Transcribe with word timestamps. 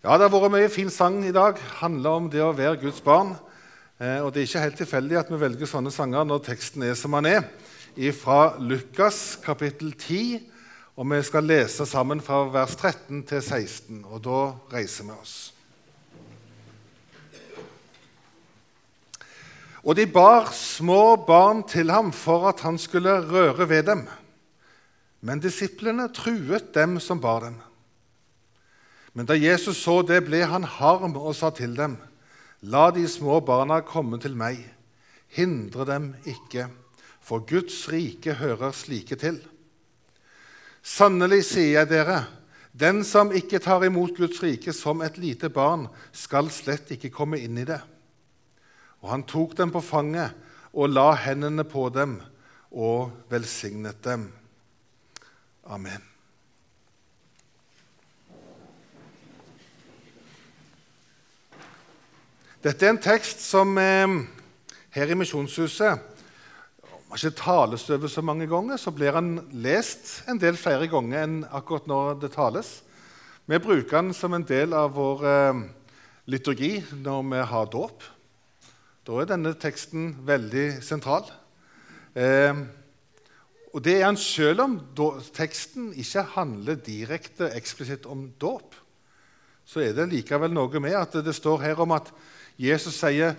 Ja, 0.00 0.14
Det 0.16 0.30
har 0.30 0.32
vært 0.32 0.52
mye 0.54 0.68
fin 0.72 0.88
sang 0.88 1.18
i 1.28 1.32
dag. 1.32 1.58
handler 1.80 2.10
om 2.10 2.30
det 2.30 2.40
å 2.40 2.56
være 2.56 2.80
Guds 2.80 3.02
barn. 3.04 3.36
Eh, 4.00 4.24
og 4.24 4.32
Det 4.32 4.40
er 4.40 4.46
ikke 4.46 4.60
helt 4.60 4.76
tilfeldig 4.76 5.18
at 5.18 5.28
vi 5.28 5.36
velger 5.36 5.66
sånne 5.66 5.92
sanger 5.92 6.24
når 6.24 6.38
teksten 6.40 6.82
er 6.82 6.94
som 6.94 7.10
den 7.10 7.26
er, 7.26 7.44
fra 8.12 8.56
Lukas 8.58 9.36
kapittel 9.44 9.92
10. 9.92 10.40
Og 10.96 11.10
Vi 11.10 11.22
skal 11.22 11.44
lese 11.44 11.84
sammen 11.84 12.22
fra 12.22 12.48
vers 12.48 12.74
13 12.76 13.24
til 13.24 13.42
16, 13.42 14.04
og 14.08 14.24
da 14.24 14.54
reiser 14.72 15.04
vi 15.04 15.10
oss. 15.10 15.52
Og 19.84 19.96
de 19.96 20.06
bar 20.06 20.48
små 20.52 21.16
barn 21.26 21.62
til 21.62 21.90
ham 21.90 22.10
for 22.10 22.48
at 22.48 22.60
han 22.60 22.78
skulle 22.78 23.20
røre 23.20 23.68
ved 23.68 23.82
dem. 23.82 24.08
Men 25.20 25.40
disiplene 25.40 26.08
truet 26.08 26.74
dem 26.74 26.98
som 27.00 27.20
bar 27.20 27.40
dem. 27.40 27.60
Men 29.12 29.26
da 29.26 29.34
Jesus 29.34 29.80
så 29.82 30.00
det, 30.06 30.22
ble 30.28 30.44
han 30.46 30.64
harm 30.64 31.16
og 31.18 31.34
sa 31.38 31.50
til 31.54 31.74
dem.: 31.76 31.96
La 32.62 32.90
de 32.90 33.06
små 33.08 33.40
barna 33.40 33.80
komme 33.80 34.20
til 34.20 34.36
meg. 34.36 34.60
Hindre 35.30 35.86
dem 35.86 36.12
ikke, 36.28 36.68
for 37.20 37.44
Guds 37.46 37.86
rike 37.88 38.34
hører 38.34 38.74
slike 38.74 39.16
til. 39.16 39.38
Sannelig 40.82 41.44
sier 41.50 41.80
jeg 41.80 41.90
dere, 41.90 42.24
den 42.72 43.02
som 43.04 43.32
ikke 43.34 43.60
tar 43.62 43.84
imot 43.86 44.16
Guds 44.16 44.42
rike 44.42 44.72
som 44.74 45.02
et 45.02 45.18
lite 45.18 45.50
barn, 45.50 45.88
skal 46.12 46.50
slett 46.50 46.90
ikke 46.94 47.12
komme 47.14 47.38
inn 47.38 47.58
i 47.58 47.66
det. 47.68 47.80
Og 49.00 49.10
han 49.14 49.24
tok 49.28 49.56
dem 49.58 49.72
på 49.74 49.82
fanget 49.84 50.36
og 50.72 50.92
la 50.92 51.10
hendene 51.18 51.64
på 51.66 51.88
dem 51.94 52.18
og 52.70 53.10
velsignet 53.30 54.02
dem. 54.04 54.30
Amen. 55.66 56.09
Dette 62.60 62.84
er 62.84 62.90
en 62.92 63.00
tekst 63.00 63.40
som 63.40 63.70
eh, 63.80 64.18
her 64.92 65.08
i 65.08 65.14
Misjonshuset 65.16 66.02
om 66.84 67.14
ikke 67.16 67.30
tales 67.38 67.86
over 67.88 68.10
så 68.12 68.20
mange 68.20 68.44
ganger, 68.50 68.76
så 68.76 68.92
blir 68.92 69.16
han 69.16 69.30
lest 69.64 70.28
en 70.28 70.36
del 70.36 70.58
flere 70.60 70.84
ganger 70.92 71.22
enn 71.22 71.38
akkurat 71.56 71.88
når 71.88 72.18
det 72.20 72.28
tales. 72.34 72.82
Vi 73.48 73.56
bruker 73.64 74.02
den 74.02 74.12
som 74.12 74.36
en 74.36 74.44
del 74.44 74.76
av 74.76 74.92
vår 74.92 75.24
eh, 75.30 75.62
liturgi 76.28 76.74
når 77.00 77.22
vi 77.30 77.40
har 77.54 77.70
dåp. 77.72 78.04
Da 79.08 79.16
er 79.22 79.30
denne 79.30 79.56
teksten 79.56 80.10
veldig 80.28 80.66
sentral. 80.84 81.30
Eh, 82.12 82.60
og 83.72 83.80
det 83.86 84.02
er 84.02 84.10
han 84.10 84.20
selv 84.20 84.66
om 84.66 84.74
teksten 85.32 85.94
ikke 85.96 86.28
handler 86.36 86.76
direkte 86.76 87.54
eksplisitt 87.56 88.04
om 88.04 88.28
dåp. 88.36 88.76
Så 89.64 89.80
er 89.80 89.96
det 89.96 90.10
likevel 90.12 90.52
noe 90.52 90.84
med 90.84 90.98
at 90.98 91.16
det 91.24 91.32
står 91.32 91.64
her 91.64 91.80
om 91.80 91.96
at 91.96 92.12
Jesus 92.60 93.00
sier, 93.00 93.34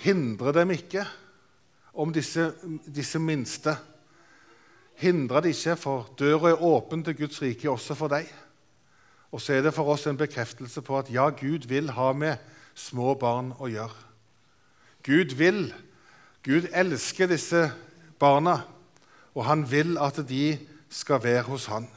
'Hindre 0.00 0.52
dem 0.52 0.70
ikke' 0.70 1.06
om 1.92 2.12
disse, 2.12 2.52
disse 2.94 3.18
minste. 3.18 3.76
Hindre 4.96 5.42
dem 5.42 5.52
ikke, 5.52 5.76
for 5.76 6.08
døra 6.18 6.50
er 6.50 6.62
åpen 6.62 7.04
til 7.04 7.16
Guds 7.16 7.42
rike 7.42 7.70
også 7.70 7.94
for 7.94 8.08
deg. 8.08 8.30
Og 9.32 9.40
så 9.40 9.56
er 9.56 9.62
det 9.64 9.74
for 9.74 9.88
oss 9.92 10.06
en 10.06 10.16
bekreftelse 10.16 10.82
på 10.84 10.98
at 10.98 11.12
ja, 11.12 11.28
Gud 11.28 11.68
vil 11.68 11.90
ha 11.90 12.12
med 12.12 12.40
små 12.74 13.14
barn 13.14 13.52
å 13.60 13.68
gjøre. 13.68 13.96
Gud 15.04 15.34
vil, 15.36 15.66
Gud 16.44 16.68
elsker 16.72 17.28
disse 17.28 17.66
barna, 18.20 18.62
og 19.34 19.44
han 19.48 19.64
vil 19.70 19.96
at 19.98 20.20
de 20.28 20.58
skal 20.92 21.22
være 21.24 21.48
hos 21.48 21.66
han. 21.72 21.88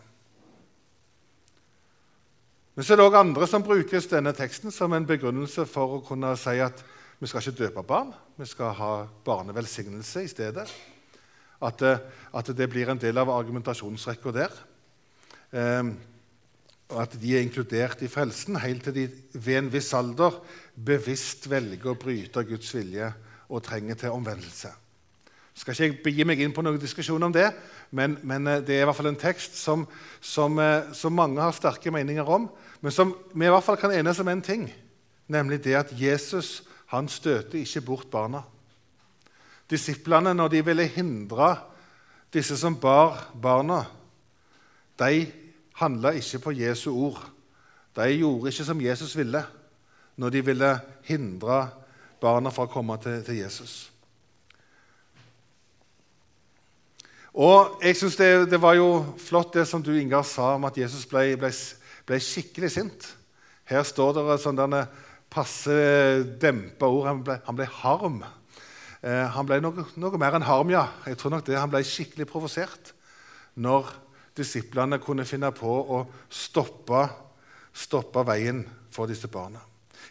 Men 2.75 2.83
så 2.83 2.93
er 2.93 2.99
det 2.99 3.05
òg 3.07 3.15
andre 3.15 3.47
som 3.47 3.63
bruker 3.63 4.03
denne 4.11 4.33
teksten 4.35 4.73
som 4.73 4.91
en 4.93 5.07
begrunnelse 5.07 5.63
for 5.69 5.95
å 5.95 6.03
kunne 6.03 6.33
si 6.39 6.57
at 6.59 6.83
vi 7.21 7.29
skal 7.31 7.39
ikke 7.39 7.61
døpe 7.61 7.83
barn, 7.87 8.11
vi 8.35 8.47
skal 8.49 8.73
ha 8.75 8.91
barnevelsignelse 9.23 10.25
i 10.25 10.27
stedet. 10.27 10.67
At, 11.63 11.81
eh, 11.87 12.01
at 12.35 12.51
det 12.51 12.67
blir 12.69 12.91
en 12.91 12.99
del 12.99 13.17
av 13.17 13.31
argumentasjonsrekka 13.31 14.33
der. 14.35 14.51
Eh, 15.55 15.83
og 16.91 17.01
at 17.01 17.15
de 17.17 17.31
er 17.33 17.45
inkludert 17.45 18.03
i 18.03 18.11
frelsen 18.11 18.59
helt 18.61 18.83
til 18.85 18.93
de 18.93 19.05
ved 19.33 19.61
en 19.63 19.71
viss 19.73 19.93
alder 19.95 20.35
bevisst 20.75 21.47
velger 21.49 21.93
å 21.93 21.97
bryte 21.97 22.43
Guds 22.45 22.75
vilje 22.75 23.07
og 23.49 23.63
trenger 23.63 24.03
til 24.03 24.13
omvendelse. 24.13 24.69
Jeg 25.55 25.61
skal 25.63 25.89
ikke 25.89 26.03
begi 26.09 26.25
meg 26.27 26.41
inn 26.43 26.53
på 26.53 26.63
noen 26.65 26.79
diskusjon 26.81 27.23
om 27.23 27.31
det, 27.33 27.47
men, 27.95 28.17
men, 28.27 28.47
eh, 28.51 28.61
det 28.65 28.75
er 28.75 28.83
i 28.83 28.87
hvert 28.89 28.97
fall 28.97 29.13
en 29.13 29.19
tekst 29.19 29.55
som, 29.55 29.85
som, 30.19 30.59
eh, 30.59 30.91
som 30.93 31.15
mange 31.15 31.39
har 31.39 31.55
sterke 31.55 31.93
meninger 31.95 32.27
om 32.27 32.49
men 32.85 32.93
som 32.93 33.15
vi 33.33 33.47
i 33.47 33.49
hvert 33.49 33.65
fall 33.65 33.79
kan 33.81 33.93
enes 33.97 34.19
om 34.21 34.27
én 34.29 34.43
ting, 34.45 34.67
nemlig 35.25 35.63
det 35.65 35.73
at 35.73 35.93
Jesus 35.97 36.59
han 36.93 37.07
støter 37.09 37.57
ikke 37.57 37.81
bort 37.81 38.11
barna. 38.13 38.43
Disiplene, 39.69 40.35
når 40.37 40.51
de 40.53 40.61
ville 40.65 40.85
hindre 40.93 41.55
disse 42.33 42.53
som 42.61 42.77
bar 42.77 43.31
barna, 43.41 43.79
de 44.99 45.25
handla 45.81 46.13
ikke 46.13 46.43
på 46.43 46.53
Jesu 46.59 46.91
ord. 46.93 47.17
De 47.95 48.05
gjorde 48.11 48.53
ikke 48.53 48.67
som 48.69 48.81
Jesus 48.81 49.17
ville 49.17 49.41
når 50.15 50.29
de 50.29 50.45
ville 50.45 50.71
hindre 51.09 51.63
barna 52.21 52.53
fra 52.53 52.67
å 52.67 52.71
komme 52.71 52.99
til, 53.01 53.23
til 53.25 53.41
Jesus. 53.41 53.94
Og 57.35 57.81
jeg 57.83 57.97
synes 57.99 58.15
det, 58.15 58.29
det, 58.51 58.61
var 58.63 58.77
jo 58.77 59.03
flott 59.19 59.53
det 59.57 59.65
som 59.67 59.83
du 59.83 59.91
Ingar, 59.91 60.23
sa 60.23 60.53
om 60.55 60.67
at 60.69 60.77
Jesus 60.79 61.03
ble, 61.09 61.33
ble 61.39 61.51
ble 62.05 62.21
skikkelig 62.21 62.71
sint. 62.71 63.07
Her 63.65 63.83
står 63.85 64.15
det 64.17 64.39
sånn 64.43 64.61
passe 65.33 65.75
dempa 66.41 66.87
ord. 66.87 67.07
Han 67.09 67.21
ble, 67.25 67.37
han 67.47 67.57
ble 67.57 67.67
harm. 67.81 68.19
Eh, 69.01 69.25
han 69.35 69.47
ble 69.47 69.59
noe, 69.63 69.87
noe, 69.99 70.21
mer 70.21 70.37
enn 70.37 70.45
harm, 70.45 70.71
ja. 70.73 70.85
Jeg 71.09 71.19
tror 71.19 71.35
nok 71.35 71.47
det. 71.47 71.57
Han 71.59 71.71
ble 71.73 71.83
skikkelig 71.85 72.27
provosert 72.29 72.93
når 73.55 73.89
disiplene 74.35 74.99
kunne 75.01 75.25
finne 75.27 75.51
på 75.55 75.71
å 75.95 76.03
stoppe, 76.29 77.05
stoppe 77.75 78.25
veien 78.27 78.63
for 78.93 79.09
disse 79.09 79.29
barna. 79.31 79.63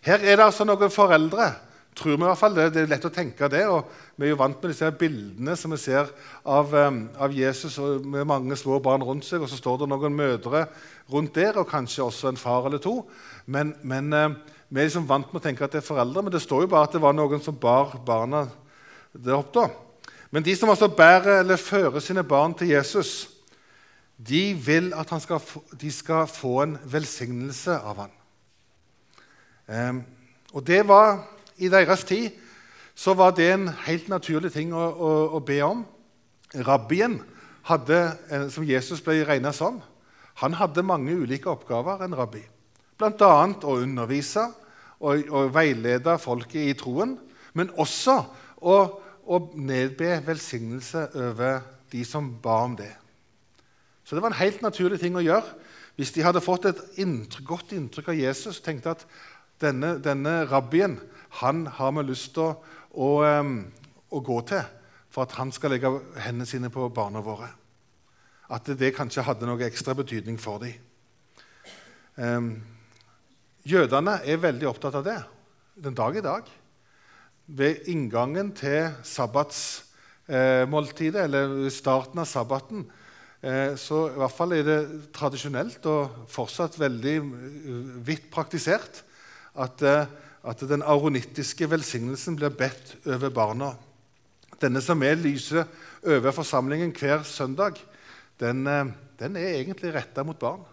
Her 0.05 0.21
er 0.21 0.37
det 0.37 0.45
altså 0.49 0.67
noen 0.67 0.93
foreldre 0.93 1.53
tror 1.95 2.17
vi 2.17 2.23
i 2.23 2.27
hvert 2.27 2.41
fall 2.41 2.57
det. 2.57 2.67
Det 2.75 2.83
er 2.83 2.91
lett 2.91 3.07
å 3.07 3.13
tenke 3.13 3.49
det. 3.51 3.63
og 3.71 3.91
Vi 4.17 4.27
er 4.27 4.35
jo 4.35 4.41
vant 4.41 4.59
med 4.61 4.73
disse 4.73 4.91
bildene 4.99 5.57
som 5.59 5.75
vi 5.75 5.79
ser 5.81 6.11
av, 6.45 6.75
um, 6.75 7.05
av 7.19 7.35
Jesus 7.35 7.79
med 8.03 8.27
mange 8.29 8.57
små 8.59 8.81
barn 8.83 9.05
rundt 9.07 9.27
seg. 9.27 9.43
Og 9.45 9.51
så 9.51 9.59
står 9.61 9.83
det 9.83 9.91
noen 9.93 10.17
mødre 10.17 10.67
rundt 11.13 11.35
der, 11.39 11.59
og 11.61 11.71
kanskje 11.71 12.07
også 12.07 12.33
en 12.33 12.41
far 12.41 12.67
eller 12.69 12.83
to. 12.83 13.01
Men, 13.47 13.75
men 13.83 14.13
uh, 14.13 14.29
vi 14.69 14.81
er 14.83 14.89
liksom 14.89 15.09
vant 15.09 15.31
med 15.31 15.43
å 15.43 15.45
tenke 15.45 15.67
at 15.67 15.77
det 15.77 15.83
er 15.83 15.87
foreldre, 15.87 16.25
men 16.25 16.35
det 16.35 16.43
står 16.43 16.65
jo 16.65 16.73
bare 16.73 16.89
at 16.89 16.97
det 16.97 17.05
var 17.05 17.15
noen 17.17 17.43
som 17.45 17.59
bar 17.61 17.99
barna 18.07 18.47
der 19.15 19.39
opp. 19.39 19.53
da. 19.55 19.69
Men 20.35 20.43
de 20.43 20.57
som 20.59 20.73
altså 20.73 20.89
bærer 20.91 21.45
eller 21.45 21.61
fører 21.61 22.03
sine 22.03 22.25
barn 22.27 22.57
til 22.59 22.73
Jesus, 22.73 23.29
de 24.19 24.55
vil 24.55 24.93
at 24.97 25.13
skal 25.23 25.39
få, 25.39 25.63
de 25.81 25.93
skal 25.93 26.27
få 26.27 26.57
en 26.63 26.75
velsignelse 26.91 27.77
av 27.79 28.03
ham. 28.03 28.11
Um, 29.69 30.03
og 30.53 30.67
det 30.67 30.83
var 30.89 31.23
i 31.57 31.71
deres 31.73 32.05
tid 32.05 32.31
så 32.95 33.15
var 33.19 33.35
det 33.35 33.49
en 33.53 33.69
helt 33.87 34.09
naturlig 34.09 34.53
ting 34.55 34.73
å, 34.75 34.85
å, 34.95 35.13
å 35.39 35.41
be 35.43 35.59
om. 35.67 35.83
Rabbien, 36.55 37.19
hadde, 37.65 37.99
eh, 38.29 38.49
som 38.53 38.67
Jesus 38.67 39.03
ble 39.03 39.23
regna 39.27 39.53
som, 39.57 39.81
han 40.43 40.57
hadde 40.59 40.85
mange 40.87 41.15
ulike 41.15 41.51
oppgaver, 41.51 42.03
en 42.05 42.17
rabbi. 42.17 42.43
Bl.a. 42.99 43.31
å 43.65 43.77
undervise 43.81 44.45
og, 45.01 45.25
og, 45.31 45.53
veilede 45.55 46.19
folket 46.23 46.69
i 46.69 46.75
troen, 46.79 47.17
men 47.55 47.73
også 47.81 48.19
å, 48.61 48.77
å 49.25 49.41
nedbe 49.55 50.19
velsignelse 50.27 51.09
over 51.15 51.63
de 51.93 52.05
som 52.07 52.29
ba 52.43 52.61
om 52.67 52.77
det. 52.79 52.93
Så 54.05 54.17
det 54.17 54.23
var 54.23 54.35
en 54.35 54.43
helt 54.43 54.63
naturlig 54.63 55.01
ting 55.01 55.17
å 55.17 55.25
gjøre. 55.25 55.57
Hvis 55.97 56.13
de 56.13 56.25
hadde 56.27 56.43
fått 56.45 56.67
et 56.69 56.81
inntrykk, 57.01 57.47
godt 57.47 57.73
inntrykk 57.77 58.11
av 58.11 58.19
Jesus 58.19 58.59
og 58.59 58.67
tenkte 58.67 58.97
at 58.97 59.05
denne, 59.63 59.95
denne 60.03 60.43
rabbien 60.51 60.99
han 61.41 61.67
har 61.67 61.93
vi 61.97 62.03
lyst 62.07 62.35
til 62.37 62.51
å, 62.51 62.53
å, 62.95 64.21
gå 64.21 64.39
til 64.49 64.63
for 65.11 65.23
at 65.27 65.35
han 65.39 65.53
skal 65.55 65.71
legge 65.75 65.91
hendene 66.23 66.47
sine 66.47 66.71
på 66.71 66.89
barna 66.95 67.21
våre. 67.25 67.49
At 68.55 68.65
det 68.79 68.97
kanskje 68.97 69.27
hadde 69.27 69.47
noe 69.49 69.67
ekstra 69.67 69.95
betydning 69.99 70.39
for 70.43 70.59
dem. 70.63 70.75
Um, 72.15 72.63
jødene 73.67 74.21
er 74.23 74.43
veldig 74.43 74.69
opptatt 74.71 74.95
av 75.01 75.05
det 75.07 75.19
den 75.75 75.97
dag 75.99 76.15
i 76.17 76.23
dag. 76.23 76.43
Ved 77.47 77.77
inngangen 77.91 78.53
til 78.57 78.91
sabbatsmåltidet, 79.03 81.21
eh, 81.21 81.25
eller 81.25 81.71
starten 81.75 82.19
av 82.23 82.27
sabbaten, 82.31 82.87
eh, 83.43 83.75
så 83.77 84.09
i 84.13 84.19
hvert 84.21 84.37
fall 84.37 84.53
er 84.53 84.63
det 84.63 85.13
tradisjonelt 85.13 85.87
og 85.91 86.11
fortsatt 86.31 86.79
veldig 86.79 87.21
uh, 87.21 87.27
vidt 88.07 88.31
praktisert 88.31 89.05
at 89.55 89.83
eh, 89.83 90.07
at 90.45 90.61
den 90.69 90.85
aronittiske 90.85 91.69
velsignelsen 91.71 92.37
blir 92.37 92.53
bedt 92.53 92.97
over 93.07 93.33
barna. 93.33 93.73
Denne 94.61 94.83
som 94.85 95.03
er 95.03 95.17
lyser 95.19 95.65
over 96.05 96.35
forsamlingen 96.37 96.93
hver 96.93 97.25
søndag, 97.25 97.81
den, 98.41 98.67
eh, 98.67 98.93
den 99.19 99.37
er 99.37 99.57
egentlig 99.57 99.95
retta 99.95 100.23
mot 100.23 100.39
barn. 100.39 100.65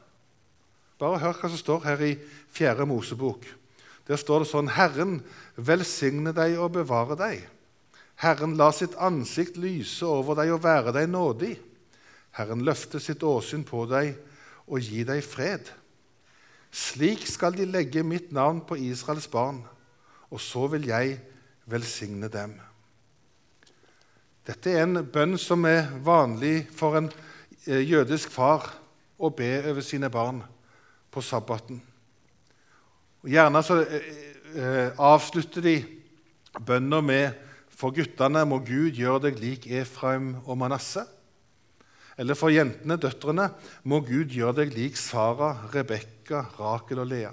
Bare 1.00 1.20
hør 1.20 1.34
hva 1.34 1.50
som 1.50 1.58
står 1.58 1.84
her 1.86 2.02
i 2.02 2.18
4. 2.54 2.86
Mosebok. 2.86 3.46
Der 4.08 4.18
står 4.18 4.44
det 4.44 4.52
sånn 4.52 4.70
Herren 4.76 5.22
velsigne 5.56 6.34
deg 6.36 6.60
og 6.60 6.74
bevare 6.76 7.16
deg. 7.18 7.48
Herren 8.22 8.58
la 8.58 8.72
sitt 8.72 8.94
ansikt 9.02 9.58
lyse 9.58 10.06
over 10.06 10.36
deg 10.38 10.52
og 10.54 10.64
være 10.64 10.94
deg 10.94 11.10
nådig. 11.10 11.56
Herren 12.38 12.62
løfte 12.66 13.00
sitt 13.00 13.24
åsyn 13.24 13.64
på 13.66 13.86
deg 13.90 14.14
og 14.68 14.80
gi 14.84 15.04
deg 15.08 15.24
fred. 15.26 15.72
Slik 16.72 17.28
skal 17.28 17.56
de 17.58 17.68
legge 17.68 18.04
mitt 18.04 18.32
navn 18.32 18.62
på 18.64 18.78
Israels 18.80 19.28
barn, 19.28 19.62
og 20.32 20.40
så 20.40 20.68
vil 20.72 20.88
jeg 20.88 21.18
velsigne 21.68 22.30
dem. 22.32 22.56
Dette 24.48 24.72
er 24.72 24.88
en 24.88 25.04
bønn 25.06 25.38
som 25.38 25.66
er 25.70 25.92
vanlig 26.02 26.66
for 26.74 26.98
en 26.98 27.12
eh, 27.68 27.84
jødisk 27.84 28.32
far 28.34 28.72
å 29.22 29.30
be 29.30 29.52
over 29.70 29.84
sine 29.86 30.10
barn 30.10 30.42
på 31.12 31.22
sabbaten. 31.22 31.82
Og 33.22 33.30
gjerne 33.30 33.62
så 33.64 33.82
eh, 33.84 34.08
eh, 34.56 34.88
avslutter 34.98 35.62
de 35.68 35.76
bønner 36.66 37.06
med 37.06 37.48
for 37.82 37.94
guttene 37.96 38.44
må 38.46 38.60
Gud 38.66 38.98
gjøre 38.98 39.28
deg 39.28 39.40
lik 39.42 39.68
Efraim 39.74 40.36
og 40.46 40.58
Manasseh. 40.62 41.08
Eller 42.20 42.38
for 42.38 42.54
jentene, 42.54 42.98
døtrene, 43.00 43.48
må 43.88 44.02
Gud 44.06 44.34
gjøre 44.36 44.62
deg 44.62 44.76
lik 44.76 45.00
Sara, 45.00 45.54
Rebekka, 45.74 46.44
Rakel 46.60 47.04
og 47.04 47.10
Lea. 47.12 47.32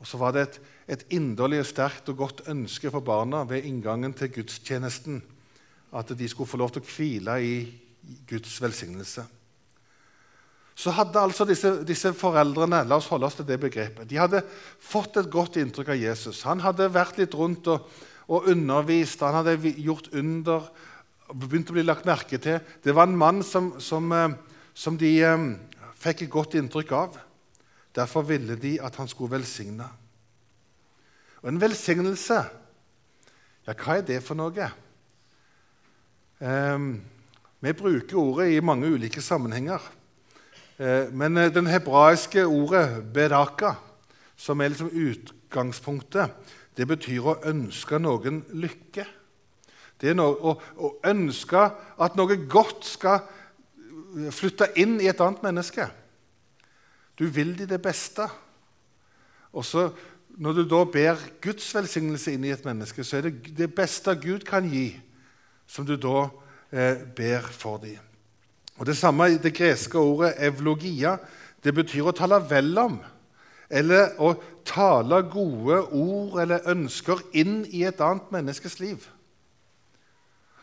Og 0.00 0.08
så 0.08 0.18
var 0.20 0.34
det 0.34 0.46
et, 0.46 0.60
et 0.96 1.04
inderlig, 1.18 1.62
sterkt 1.68 2.08
og 2.10 2.22
godt 2.22 2.46
ønske 2.50 2.90
for 2.90 3.04
barna 3.04 3.44
ved 3.48 3.68
inngangen 3.68 4.16
til 4.16 4.32
gudstjenesten 4.40 5.20
at 5.96 6.14
de 6.16 6.28
skulle 6.30 6.48
få 6.48 6.60
lov 6.60 6.72
til 6.74 6.82
å 6.82 6.90
hvile 6.90 7.36
i 7.44 7.54
Guds 8.30 8.56
velsignelse 8.62 9.26
så 10.80 10.92
hadde 10.96 11.20
altså 11.20 11.44
disse, 11.48 11.72
disse, 11.86 12.12
foreldrene 12.16 12.84
la 12.88 12.98
oss 13.00 13.08
holde 13.12 13.28
oss 13.28 13.36
til 13.38 13.48
det 13.48 13.58
begrepet, 13.60 14.08
de 14.08 14.20
hadde 14.20 14.42
fått 14.80 15.18
et 15.20 15.28
godt 15.32 15.58
inntrykk 15.60 15.92
av 15.92 16.00
Jesus. 16.00 16.44
Han 16.48 16.62
hadde 16.64 16.88
vært 16.92 17.18
litt 17.20 17.36
rundt 17.36 17.68
og, 17.72 17.88
og 18.30 18.48
undervist, 18.48 19.20
han 19.20 19.40
hadde 19.42 19.74
gjort 19.82 20.08
under, 20.16 20.70
begynt 21.34 21.70
å 21.70 21.76
bli 21.76 21.84
lagt 21.84 22.08
merke 22.08 22.38
til. 22.42 22.60
Det 22.82 22.94
var 22.96 23.08
en 23.08 23.18
mann 23.18 23.42
som, 23.46 23.72
som, 23.80 24.10
eh, 24.12 24.34
som 24.74 24.96
de 24.98 25.12
um, 25.26 25.52
fikk 26.00 26.24
et 26.24 26.32
godt 26.32 26.56
inntrykk 26.58 26.92
av. 26.96 27.20
Derfor 27.96 28.26
ville 28.28 28.56
de 28.60 28.76
at 28.82 28.96
han 29.00 29.08
skulle 29.10 29.34
velsigne. 29.38 29.86
Og 31.42 31.48
en 31.50 31.60
velsignelse, 31.60 32.40
ja, 33.66 33.72
hva 33.74 33.96
er 33.96 34.04
det 34.06 34.20
for 34.24 34.38
noe? 34.38 34.68
Um, 36.40 36.92
vi 37.60 37.72
bruker 37.76 38.16
ordet 38.16 38.52
i 38.54 38.62
mange 38.64 38.88
ulike 38.88 39.20
sammenhenger. 39.20 39.82
Eh, 40.80 41.10
men 41.12 41.36
eh, 41.36 41.52
den 41.52 41.66
hebraiske 41.66 42.46
ordet 42.46 43.04
'beraka', 43.12 43.74
som 44.36 44.60
er 44.60 44.68
liksom 44.68 44.90
utgangspunktet, 44.92 46.30
det 46.76 46.86
betyr 46.88 47.20
å 47.20 47.40
ønske 47.44 47.98
noen 48.00 48.40
lykke. 48.56 49.04
Det 50.00 50.12
er 50.12 50.16
noe, 50.16 50.32
å, 50.32 50.54
å, 50.80 50.92
ønske 51.10 51.60
at 52.00 52.16
noe 52.16 52.38
godt 52.48 52.86
skal 52.88 53.20
flytte 54.32 54.70
inn 54.80 54.96
i 55.00 55.10
et 55.10 55.20
annet 55.20 55.42
menneske. 55.44 55.86
Du 57.18 57.26
vil 57.28 57.52
de 57.58 57.66
det 57.68 57.82
beste. 57.84 58.28
Og 59.52 59.64
så, 59.64 59.90
Når 60.40 60.52
du 60.52 60.62
da 60.64 60.84
ber 60.86 61.18
Guds 61.42 61.66
velsignelse 61.74 62.32
inn 62.32 62.44
i 62.46 62.52
et 62.54 62.64
menneske, 62.64 63.04
så 63.04 63.18
er 63.18 63.26
det 63.26 63.50
det 63.58 63.66
beste 63.74 64.14
Gud 64.16 64.46
kan 64.46 64.64
gi, 64.64 64.94
som 65.66 65.84
du 65.84 65.96
da 66.00 66.30
eh, 66.70 67.02
ber 67.16 67.42
for 67.50 67.82
dem. 67.82 67.98
Og 68.78 68.86
Det 68.86 68.96
samme 68.96 69.26
i 69.28 69.40
det 69.42 69.52
greske 69.52 69.98
ordet 69.98 70.38
evlogia. 70.38 71.18
Det 71.60 71.74
betyr 71.74 72.08
å 72.08 72.14
tale 72.16 72.38
vel 72.48 72.78
om. 72.78 73.00
Eller 73.68 74.14
å 74.22 74.32
tale 74.64 75.20
gode 75.28 75.82
ord 75.92 76.40
eller 76.40 76.70
ønsker 76.72 77.20
inn 77.36 77.66
i 77.68 77.84
et 77.84 78.00
annet 78.00 78.32
menneskes 78.32 78.78
liv. 78.80 79.04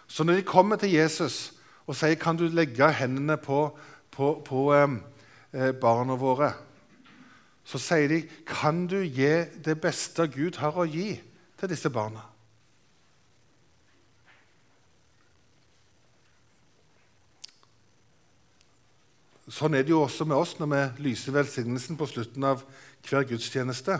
Så 0.08 0.24
når 0.24 0.40
de 0.40 0.48
kommer 0.48 0.80
til 0.80 0.96
Jesus 0.96 1.54
og 1.88 1.96
sier 1.96 2.20
kan 2.20 2.40
du 2.40 2.48
legge 2.52 2.88
hendene 3.00 3.38
på, 3.40 3.68
på, 4.12 4.32
på 4.48 4.64
eh, 4.76 5.72
barna 5.80 6.16
våre, 6.20 6.54
så 7.68 7.80
sier 7.82 8.08
de 8.12 8.22
kan 8.48 8.86
du 8.88 9.02
gi 9.04 9.34
det 9.64 9.76
beste 9.84 10.28
Gud 10.32 10.60
har 10.62 10.76
å 10.80 10.88
gi 10.88 11.12
til 11.60 11.72
disse 11.72 11.92
barna. 11.92 12.24
Sånn 19.48 19.78
er 19.80 19.86
det 19.88 19.94
jo 19.94 20.02
også 20.04 20.26
med 20.28 20.36
oss 20.36 20.58
når 20.60 20.70
vi 20.74 21.08
lyser 21.08 21.36
velsignelsen 21.36 21.96
på 22.00 22.08
slutten 22.12 22.44
av 22.44 22.66
hver 23.08 23.24
gudstjeneste. 23.30 23.96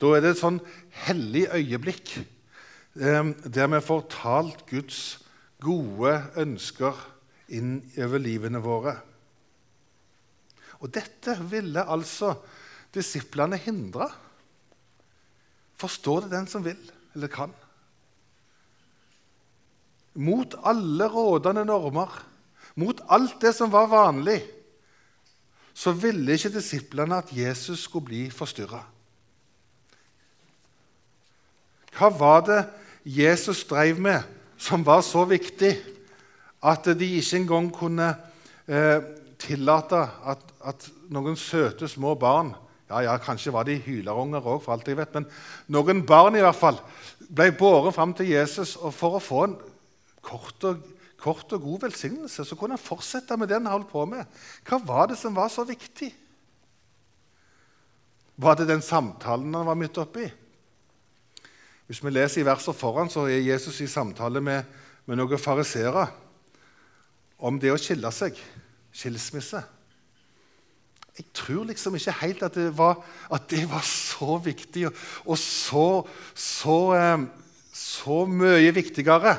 Da 0.00 0.12
er 0.12 0.24
det 0.24 0.32
et 0.32 0.40
sånn 0.40 0.56
hellig 1.04 1.44
øyeblikk 1.52 2.14
eh, 2.16 3.28
der 3.44 3.68
vi 3.74 3.84
får 3.84 4.06
talt 4.12 4.64
Guds 4.70 5.18
gode 5.62 6.14
ønsker 6.40 6.98
inn 7.56 7.78
over 7.96 8.22
livene 8.22 8.60
våre. 8.62 8.96
Og 10.82 10.90
dette 10.92 11.36
ville 11.48 11.84
altså 11.84 12.34
disiplene 12.94 13.58
hindre. 13.60 14.08
Forstår 15.76 16.26
det 16.26 16.34
den 16.34 16.50
som 16.50 16.64
vil 16.64 16.80
eller 17.16 17.32
kan. 17.32 17.54
Mot 20.16 20.54
alle 20.64 21.08
rådende 21.12 21.64
normer, 21.68 22.12
mot 22.76 23.00
alt 23.12 23.40
det 23.40 23.52
som 23.56 23.72
var 23.72 23.88
vanlig 23.92 24.40
så 25.76 25.92
ville 25.92 26.32
ikke 26.32 26.54
disiplene 26.54 27.18
at 27.20 27.32
Jesus 27.36 27.82
skulle 27.84 28.08
bli 28.08 28.22
forstyrra. 28.32 28.80
Hva 31.96 32.08
var 32.16 32.40
det 32.48 32.62
Jesus 33.04 33.64
drev 33.68 34.00
med 34.00 34.24
som 34.58 34.84
var 34.86 35.04
så 35.04 35.24
viktig 35.28 35.72
at 36.66 36.88
de 36.98 37.08
ikke 37.18 37.40
engang 37.42 37.70
kunne 37.74 38.08
eh, 38.66 39.00
tillate 39.38 40.00
at, 40.26 40.42
at, 40.64 40.88
noen 41.12 41.36
søte 41.38 41.88
små 41.88 42.16
barn 42.18 42.54
ja, 42.88 43.02
ja, 43.02 43.14
Kanskje 43.22 43.52
var 43.54 43.66
de 43.66 43.76
hylerunger 43.82 44.42
òg, 44.42 44.60
for 44.62 44.74
alt 44.74 44.88
jeg 44.88 44.98
vet, 44.98 45.14
men 45.14 45.26
noen 45.74 46.04
barn 46.06 46.38
i 46.38 46.42
hvert 46.42 46.58
fall 46.58 46.78
ble 47.26 47.50
båret 47.58 47.94
fram 47.94 48.14
til 48.14 48.30
Jesus 48.30 48.76
og 48.78 48.94
for 48.94 49.18
å 49.18 49.22
få 49.22 49.42
en 49.46 49.56
kort 50.26 50.66
og 50.66 50.84
kort 51.26 51.52
og 51.56 51.62
god 51.64 51.86
velsignelse, 51.88 52.44
så 52.44 52.56
kunne 52.58 52.76
han 52.76 52.82
fortsette 52.82 53.36
med 53.40 53.48
det 53.50 53.58
han 53.58 53.70
holdt 53.70 53.90
på 53.90 54.04
med. 54.08 54.26
Hva 54.68 54.78
var 54.84 55.08
det 55.10 55.18
som 55.18 55.34
var 55.34 55.50
så 55.50 55.64
viktig? 55.66 56.10
Var 58.36 58.58
det 58.58 58.68
den 58.68 58.84
samtalen 58.84 59.54
han 59.56 59.66
var 59.66 59.78
midt 59.80 59.98
oppi? 59.98 60.26
Hvis 61.86 62.02
vi 62.02 62.10
leser 62.10 62.42
i 62.42 62.46
verset 62.46 62.76
foran, 62.76 63.10
så 63.10 63.28
er 63.30 63.44
Jesus 63.46 63.80
i 63.80 63.90
samtale 63.90 64.42
med, 64.42 64.66
med 65.06 65.20
noen 65.20 65.38
fariseere 65.38 66.08
om 67.38 67.60
det 67.62 67.70
å 67.70 67.78
skille 67.78 68.10
seg. 68.14 68.38
Skilsmisse. 68.96 69.62
Jeg 71.16 71.30
tror 71.36 71.64
liksom 71.68 71.94
ikke 71.96 72.14
helt 72.20 72.42
at 72.44 72.56
det 72.58 72.70
var, 72.76 72.98
at 73.32 73.46
det 73.48 73.62
var 73.70 73.84
så 73.88 74.36
viktig 74.44 74.84
og, 74.88 74.98
og 75.24 75.38
så, 75.40 75.86
så, 76.36 76.76
eh, 76.92 77.24
så 77.72 78.18
mye 78.28 78.74
viktigere 78.76 79.32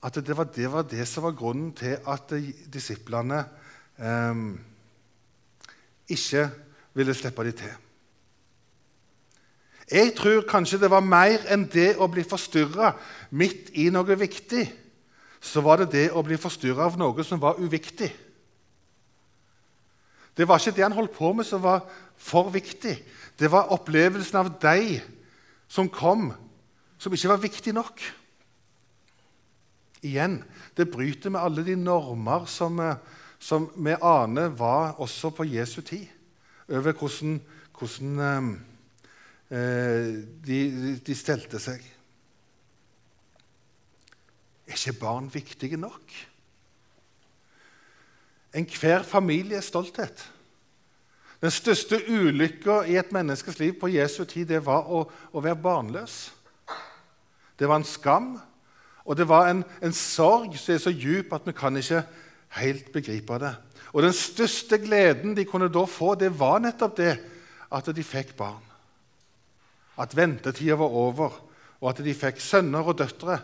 at 0.00 0.16
det 0.24 0.36
var, 0.36 0.48
det 0.48 0.70
var, 0.72 0.86
det 0.88 1.04
som 1.08 1.26
var 1.26 1.36
grunnen 1.36 1.74
til 1.76 1.98
at 2.08 2.32
disiplene 2.72 3.42
eh, 4.00 4.40
ikke 6.16 6.48
ville 6.96 7.14
slippe 7.14 7.44
dem 7.50 7.58
til. 7.60 7.76
Jeg 9.90 10.12
tror 10.14 10.44
kanskje 10.46 10.78
det 10.78 10.90
var 10.90 11.02
mer 11.02 11.42
enn 11.50 11.64
det 11.66 11.96
å 11.98 12.06
bli 12.10 12.22
forstyrra 12.22 12.92
midt 13.34 13.72
i 13.74 13.88
noe 13.90 14.16
viktig. 14.18 14.68
Så 15.42 15.62
var 15.64 15.80
det 15.80 15.90
det 15.94 16.04
å 16.14 16.22
bli 16.22 16.38
forstyrra 16.38 16.86
av 16.86 16.98
noe 17.00 17.24
som 17.26 17.40
var 17.42 17.58
uviktig. 17.58 18.10
Det 20.36 20.46
var 20.48 20.60
ikke 20.60 20.76
det 20.76 20.84
han 20.86 20.94
holdt 20.94 21.16
på 21.16 21.32
med, 21.34 21.44
som 21.46 21.62
var 21.64 21.82
for 22.16 22.52
viktig. 22.54 22.94
Det 23.34 23.50
var 23.50 23.72
opplevelsen 23.74 24.38
av 24.38 24.52
deg 24.62 25.00
som 25.68 25.90
kom, 25.90 26.30
som 27.00 27.12
ikke 27.14 27.32
var 27.32 27.42
viktig 27.42 27.74
nok. 27.74 28.02
Igjen, 30.06 30.38
det 30.76 30.90
bryter 30.92 31.34
med 31.34 31.42
alle 31.42 31.64
de 31.66 31.74
normer 31.76 32.46
som, 32.48 32.78
eh, 32.80 32.96
som 33.38 33.66
vi 33.76 33.96
aner 34.00 34.48
var 34.48 35.00
også 35.00 35.30
på 35.30 35.44
Jesu 35.44 35.80
tid, 35.82 36.06
over 36.68 36.92
hvordan, 36.92 37.40
hvordan 37.76 38.20
eh, 38.20 38.69
de, 39.50 40.58
de 41.02 41.14
stelte 41.18 41.58
seg. 41.58 41.82
Er 44.70 44.76
ikke 44.78 45.00
barn 45.00 45.26
viktige 45.34 45.78
nok? 45.80 46.12
Enhver 48.54 49.02
familie 49.02 49.58
er 49.58 49.66
stolthet. 49.66 50.22
Den 51.40 51.50
største 51.50 51.98
ulykka 52.10 52.82
i 52.86 52.98
et 53.00 53.12
menneskes 53.12 53.58
liv 53.58 53.78
på 53.80 53.90
Jesu 53.90 54.24
tid 54.28 54.50
det 54.50 54.60
var 54.66 54.86
å, 54.86 55.06
å 55.32 55.42
være 55.42 55.58
barnløs. 55.62 56.16
Det 57.58 57.68
var 57.68 57.80
en 57.80 57.88
skam. 57.88 58.34
Og 59.08 59.16
det 59.16 59.26
var 59.28 59.48
en, 59.50 59.64
en 59.82 59.96
sorg 59.96 60.54
som 60.60 60.74
er 60.74 60.82
så 60.82 60.92
djup 60.92 61.32
at 61.34 61.46
vi 61.48 61.56
kan 61.56 61.76
ikke 61.76 62.04
helt 62.60 62.90
begripe 62.92 63.38
det. 63.42 63.54
Og 63.90 64.04
den 64.04 64.14
største 64.14 64.78
gleden 64.78 65.34
de 65.34 65.46
kunne 65.48 65.70
da 65.72 65.86
få, 65.88 66.14
det 66.14 66.30
var 66.38 66.60
nettopp 66.62 66.98
det 67.00 67.14
at 67.72 67.90
de 67.96 68.04
fikk 68.06 68.36
barn. 68.38 68.69
At 70.00 70.16
ventetida 70.16 70.78
var 70.80 70.96
over, 70.96 71.38
og 71.80 71.88
at 71.90 72.02
de 72.04 72.14
fikk 72.16 72.40
sønner 72.42 72.86
og 72.86 72.98
døtre. 73.00 73.38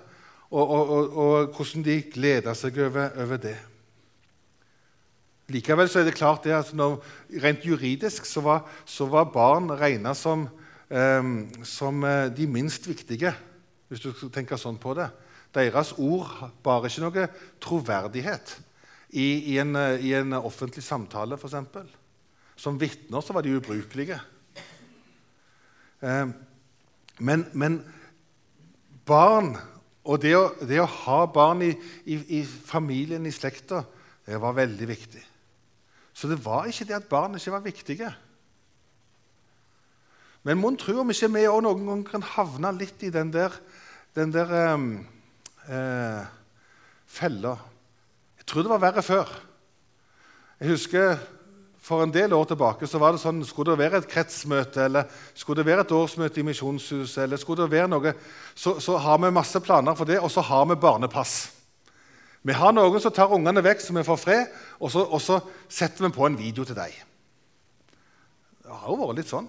Og, 0.51 0.63
og, 0.63 0.91
og, 0.91 1.17
og 1.17 1.57
hvordan 1.57 1.85
de 1.85 1.97
gleda 2.13 2.55
seg 2.55 2.79
over, 2.85 3.17
over, 3.25 3.41
det. 3.43 3.57
Likevel 5.51 5.91
er 5.91 6.07
det 6.07 6.15
klart 6.15 6.47
det 6.47 6.55
at 6.55 6.71
når, 6.75 7.01
rent 7.43 7.67
juridisk 7.67 8.27
så 8.27 8.43
var, 8.45 8.63
så 8.87 9.09
var 9.11 9.31
barn 9.35 9.69
regna 9.75 10.15
som, 10.15 10.47
eh, 10.89 11.33
som 11.67 12.07
de 12.35 12.47
minst 12.51 12.87
viktige, 12.89 13.35
hvis 13.91 14.03
du 14.07 14.29
tenker 14.31 14.59
sånn 14.59 14.79
på 14.79 14.95
det. 14.99 15.11
Deres 15.57 15.95
ord 15.99 16.51
bar 16.63 16.87
ikke 16.87 17.05
noe 17.05 17.27
troverdighet 17.63 18.57
i, 19.17 19.55
i, 19.55 19.59
en, 19.63 19.77
i 20.03 20.13
en, 20.19 20.35
offentlig 20.39 20.85
samtale, 20.85 21.39
f.eks. 21.39 21.55
Som 22.61 22.81
vitner 22.81 23.25
så 23.25 23.37
var 23.37 23.45
de 23.45 23.55
ubrukelige. 23.57 24.19
Eh, 26.03 26.27
men, 27.19 27.47
men, 27.53 27.81
barn 29.07 29.55
og 30.07 30.21
det 30.23 30.35
å, 30.37 30.45
det 30.67 30.81
å 30.83 30.91
ha 31.05 31.21
barn 31.31 31.63
i, 31.67 31.73
i, 32.05 32.19
i, 32.39 32.43
familien, 32.45 33.27
i 33.27 33.35
slekta, 33.35 33.85
det 34.27 34.39
var 34.43 34.57
veldig 34.57 34.89
viktig. 34.89 35.23
Så 36.17 36.31
det 36.31 36.39
var 36.45 36.67
ikke 36.69 36.87
det 36.89 36.97
at 36.99 37.09
barn 37.11 37.37
ikke 37.39 37.55
var 37.55 37.65
viktige. 37.65 38.11
Men 40.47 40.61
mon 40.63 40.79
tro 40.79 41.01
om 41.03 41.11
ikke 41.11 41.31
vi 41.35 41.47
òg 41.51 41.63
noen 41.67 41.87
gang 41.89 42.03
kan 42.07 42.25
havne 42.35 42.71
litt 42.79 43.03
i 43.03 43.11
den 43.15 43.33
der, 43.35 43.55
den 44.15 44.31
der 44.35 44.53
um, 44.75 44.91
eh, 45.67 46.23
fella. 47.07 47.57
Jeg 48.39 48.47
tror 48.47 48.63
det 48.63 48.73
var 48.75 48.85
verre 48.85 49.03
før. 49.03 49.33
Jeg 50.61 50.71
husker 50.71 51.19
For 51.87 52.03
en 52.03 52.11
del 52.11 52.33
år 52.35 52.49
tilbake 52.51 52.87
så 52.91 52.99
var 52.99 53.15
det 53.15 53.21
sånn, 53.23 53.45
skulle 53.47 53.77
det 53.77 53.85
være 53.85 54.01
et 54.03 54.09
kretsmøte 54.11 54.89
eller 54.89 55.07
skulle 55.39 55.61
det 55.61 55.69
være 55.69 55.85
et 55.85 55.93
årsmøte 55.95 56.41
i 56.43 56.47
Misjonshuset, 56.49 57.21
eller 57.23 57.39
skulle 57.39 57.63
det 57.63 57.77
være 57.77 57.91
noe, 57.93 58.13
så, 58.59 58.81
så, 58.83 58.97
har 58.99 59.21
vi 59.23 59.31
masse 59.31 59.61
planer 59.63 59.95
for 59.95 60.09
det, 60.09 60.17
og 60.19 60.33
så 60.35 60.43
har 60.49 60.65
vi 60.67 60.79
barnepass. 60.83 61.35
Vi 62.47 62.57
har 62.59 62.75
noen 62.75 62.99
som 63.03 63.15
tar 63.15 63.31
ungene 63.35 63.63
vekk, 63.63 63.85
så 63.85 63.95
vi 63.95 64.03
får 64.07 64.19
fred, 64.19 64.57
og 64.81 64.91
så, 64.91 65.05
og 65.07 65.23
så 65.23 65.39
setter 65.69 66.09
vi 66.09 66.11
på 66.17 66.27
en 66.27 66.39
video 66.39 66.67
til 66.67 66.79
deg. 66.79 66.97
Det 68.67 68.81
har 68.83 68.91
jo 68.91 68.99
vært 69.05 69.21
litt 69.21 69.31
sånn. 69.31 69.47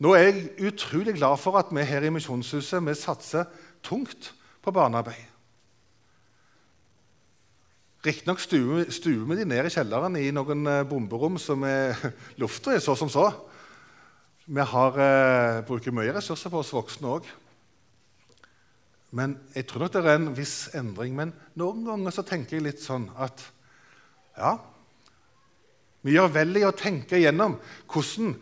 Nå 0.00 0.14
er 0.16 0.24
jeg 0.30 0.70
utrolig 0.72 1.18
glad 1.18 1.36
for 1.40 1.60
at 1.60 1.68
vi 1.68 1.84
her 1.84 2.08
i 2.08 2.14
Misjonshuset 2.16 2.80
vi 2.88 2.96
satser 2.96 3.44
tungt 3.84 4.32
på 4.64 4.72
barnearbeid. 4.72 5.31
Riktignok 8.02 8.40
stuer, 8.42 8.88
vi 8.90 9.36
de 9.38 9.44
ned 9.46 9.68
i 9.68 9.70
kjelleren 9.70 10.16
i 10.18 10.32
noen 10.34 10.66
eh, 10.66 10.80
bomberom 10.90 11.36
som 11.38 11.62
er 11.62 11.94
lufta 12.42 12.74
så 12.82 12.96
som 12.98 13.10
så. 13.12 13.28
Vi 14.42 14.64
har, 14.72 14.98
eh, 14.98 15.60
bruker 15.68 15.94
mye 15.94 16.10
ressurser 16.16 16.50
på 16.50 16.64
oss 16.64 16.72
voksne 16.74 17.12
òg. 17.12 17.30
Men 19.14 19.36
jeg 19.54 19.68
tror 19.70 19.84
nok 19.84 19.94
det 19.94 20.02
er 20.02 20.18
en 20.18 20.32
viss 20.34 20.56
endring. 20.74 21.14
Men 21.14 21.30
noen 21.54 21.86
ganger 21.86 22.18
så 22.18 22.26
tenker 22.26 22.58
jeg 22.58 22.66
litt 22.66 22.82
sånn 22.82 23.06
at 23.14 23.46
ja, 24.34 24.56
vi 26.02 26.16
gjør 26.16 26.34
vel 26.34 26.58
i 26.58 26.66
å 26.66 26.74
tenke 26.74 27.20
igjennom 27.20 27.60
hvordan 27.86 28.34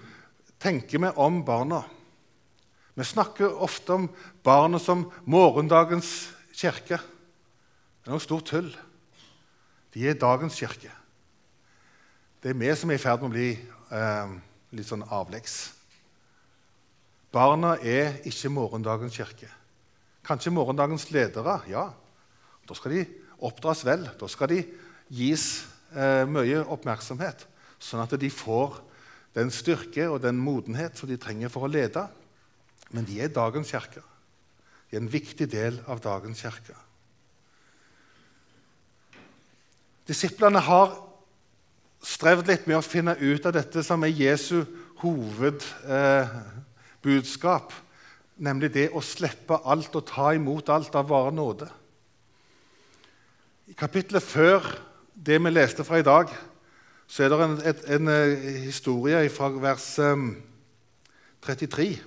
tenker 0.63 1.05
vi 1.05 1.17
om 1.21 1.43
barna. 1.45 1.85
Vi 2.97 3.05
snakker 3.05 3.61
ofte 3.61 3.93
om 3.93 4.13
barna 4.47 4.81
som 4.81 5.11
morgendagens 5.29 6.31
kirke. 6.57 6.97
Det 6.97 8.09
er 8.09 8.17
noe 8.17 8.25
stort 8.25 8.49
tull. 8.49 8.71
De 9.95 10.07
er 10.07 10.19
dagens 10.19 10.59
kirke. 10.59 10.93
Det 12.41 12.53
er 12.53 12.59
vi 12.59 12.71
som 12.79 12.91
er 12.91 12.99
i 12.99 13.03
ferd 13.03 13.23
med 13.23 13.31
å 13.31 13.35
bli 13.35 13.49
eh, 13.53 14.35
litt 14.77 14.89
sånn 14.89 15.05
avleggs. 15.13 15.57
Barna 17.35 17.77
er 17.83 18.21
ikke 18.27 18.51
morgendagens 18.55 19.17
kirke. 19.19 19.51
Kanskje 20.27 20.53
morgendagens 20.55 21.09
ledere. 21.15 21.61
Ja, 21.71 21.91
da 22.67 22.77
skal 22.79 22.97
de 22.97 23.05
oppdras 23.43 23.85
vel. 23.87 24.07
Da 24.19 24.29
skal 24.31 24.51
de 24.55 24.61
gis 25.11 25.67
eh, 25.95 26.27
mye 26.31 26.63
oppmerksomhet, 26.71 27.47
sånn 27.83 28.03
at 28.05 28.15
de 28.19 28.31
får 28.31 28.79
den 29.37 29.51
styrke 29.55 30.09
og 30.11 30.23
den 30.25 30.39
modenhet 30.43 30.99
som 30.99 31.11
de 31.11 31.19
trenger 31.21 31.53
for 31.53 31.67
å 31.67 31.71
lede. 31.71 32.07
Men 32.91 33.07
de 33.07 33.21
er 33.23 33.35
dagens 33.35 33.71
kirke. 33.71 34.03
De 34.91 34.97
er 34.97 35.05
en 35.05 35.11
viktig 35.11 35.47
del 35.51 35.79
av 35.91 36.03
dagens 36.03 36.43
kirke. 36.43 36.75
Disiplene 40.11 40.59
har 40.67 40.91
strevd 42.03 42.49
litt 42.51 42.65
med 42.67 42.81
å 42.81 42.83
finne 42.83 43.13
ut 43.21 43.45
av 43.47 43.53
dette 43.55 43.85
som 43.87 44.03
er 44.03 44.11
Jesu 44.11 44.65
hovedbudskap, 45.05 47.71
eh, 47.71 47.79
nemlig 48.43 48.73
det 48.75 48.91
å 48.91 48.99
slippe 49.05 49.61
alt 49.63 49.95
og 49.95 50.07
ta 50.09 50.35
imot 50.35 50.69
alt 50.75 50.91
av 50.99 51.07
bare 51.07 51.31
nåde. 51.31 51.71
I 53.71 53.75
kapittelet 53.79 54.23
før 54.25 54.65
det 55.15 55.39
vi 55.39 55.51
leste 55.53 55.85
fra 55.87 55.99
i 56.01 56.09
dag, 56.09 56.27
så 57.07 57.23
er 57.23 57.29
det 57.31 57.39
en, 57.45 57.61
en, 57.71 57.79
en 57.95 58.09
eh, 58.11 58.67
historie 58.67 59.31
fra 59.31 59.49
vers 59.63 59.99
eh, 60.03 60.17
33. 61.47 62.03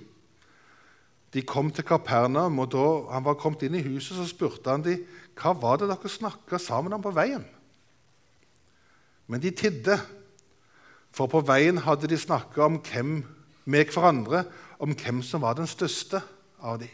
De 1.33 1.41
kom 1.47 1.71
til 1.71 1.87
Kapernaum, 1.87 2.59
og 2.59 2.67
da 2.75 3.15
han 3.15 3.23
var 3.23 3.39
kommet 3.39 3.63
inn 3.63 3.79
i 3.79 3.87
huset, 3.87 4.19
så 4.19 4.27
spurte 4.27 4.67
han 4.69 4.83
de, 4.83 5.07
hva 5.39 5.55
var 5.55 5.79
det 5.79 5.87
dere 5.87 6.09
snakka 6.11 6.59
sammen 6.59 6.99
om 6.99 7.01
på 7.01 7.15
veien. 7.15 7.47
Men 9.27 9.41
de 9.41 9.51
tidde, 9.55 9.97
for 11.13 11.29
på 11.31 11.43
veien 11.45 11.77
hadde 11.85 12.09
de 12.09 12.17
snakka 12.19 12.67
med 12.73 13.93
hverandre 13.93 14.43
om 14.83 14.95
hvem 14.97 15.21
som 15.23 15.43
var 15.43 15.55
den 15.57 15.69
største 15.69 16.21
av 16.59 16.79
dem. 16.81 16.91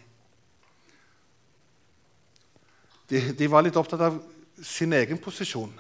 De, 3.10 3.22
de 3.34 3.48
var 3.50 3.66
litt 3.66 3.78
opptatt 3.80 4.04
av 4.06 4.20
sin 4.62 4.94
egen 4.94 5.18
posisjon. 5.18 5.72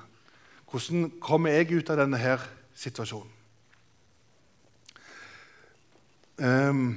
Hvordan 0.69 1.09
kommer 1.21 1.53
jeg 1.53 1.75
ut 1.77 1.91
av 1.93 1.99
denne 2.01 2.17
her 2.17 2.41
situasjonen? 2.77 3.35
Um, 6.39 6.93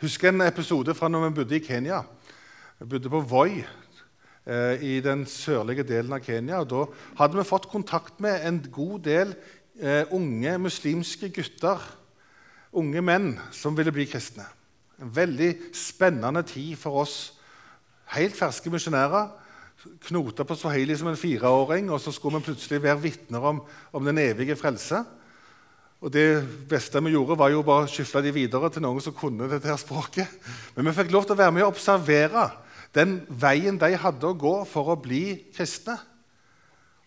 husker 0.00 0.30
en 0.30 0.40
episode 0.46 0.94
fra 0.96 1.10
når 1.10 1.26
vi 1.26 1.34
bodde 1.36 1.58
i 1.58 1.64
Kenya. 1.64 2.00
Vi 2.80 2.88
bodde 2.94 3.12
på 3.12 3.20
Voi 3.28 3.60
i 4.42 4.96
den 4.98 5.20
sørlige 5.30 5.84
delen 5.86 6.16
av 6.16 6.24
Kenya. 6.24 6.60
og 6.60 6.70
Da 6.70 6.80
hadde 7.20 7.38
vi 7.38 7.46
fått 7.46 7.68
kontakt 7.70 8.18
med 8.20 8.42
en 8.42 8.58
god 8.74 9.04
del 9.06 9.36
eh, 9.80 10.04
unge 10.10 10.56
muslimske 10.58 11.30
gutter, 11.34 11.82
unge 12.72 13.04
menn, 13.04 13.36
som 13.52 13.76
ville 13.76 13.92
bli 13.94 14.06
kristne. 14.08 14.46
En 15.02 15.12
veldig 15.14 15.52
spennende 15.76 16.44
tid 16.46 16.76
for 16.80 17.02
oss 17.04 17.16
helt 18.16 18.36
ferske 18.36 18.70
misjonærer. 18.72 19.30
Knota 20.06 20.46
på 20.46 20.54
swahili 20.54 20.94
som 20.98 21.10
en 21.10 21.18
fireåring, 21.18 21.90
og 21.90 22.00
så 22.00 22.12
skulle 22.14 22.38
vi 22.38 22.50
plutselig 22.50 22.82
være 22.84 23.02
vitner 23.02 23.50
om, 23.50 23.62
om 23.92 24.04
den 24.06 24.20
evige 24.22 24.56
frelse. 24.56 25.02
Og 26.02 26.10
Det 26.12 26.42
beste 26.68 27.02
vi 27.02 27.14
gjorde, 27.14 27.38
var 27.38 27.50
jo 27.50 27.62
bare 27.62 27.86
å 27.86 27.90
skyfle 27.90 28.24
de 28.24 28.34
videre 28.34 28.70
til 28.74 28.82
noen 28.82 29.02
som 29.02 29.14
kunne 29.14 29.46
dette 29.50 29.76
språket. 29.78 30.30
Men 30.74 30.88
vi 30.88 30.96
fikk 30.96 31.12
lov 31.14 31.26
til 31.26 31.36
å 31.36 31.42
være 31.42 31.54
med 31.54 31.66
og 31.66 31.76
observere 31.76 32.48
den 32.94 33.20
veien 33.28 33.78
de 33.80 33.94
hadde 33.96 34.28
å 34.28 34.36
gå 34.36 34.54
for 34.68 34.92
å 34.92 34.98
bli 35.00 35.52
kristne. 35.56 35.96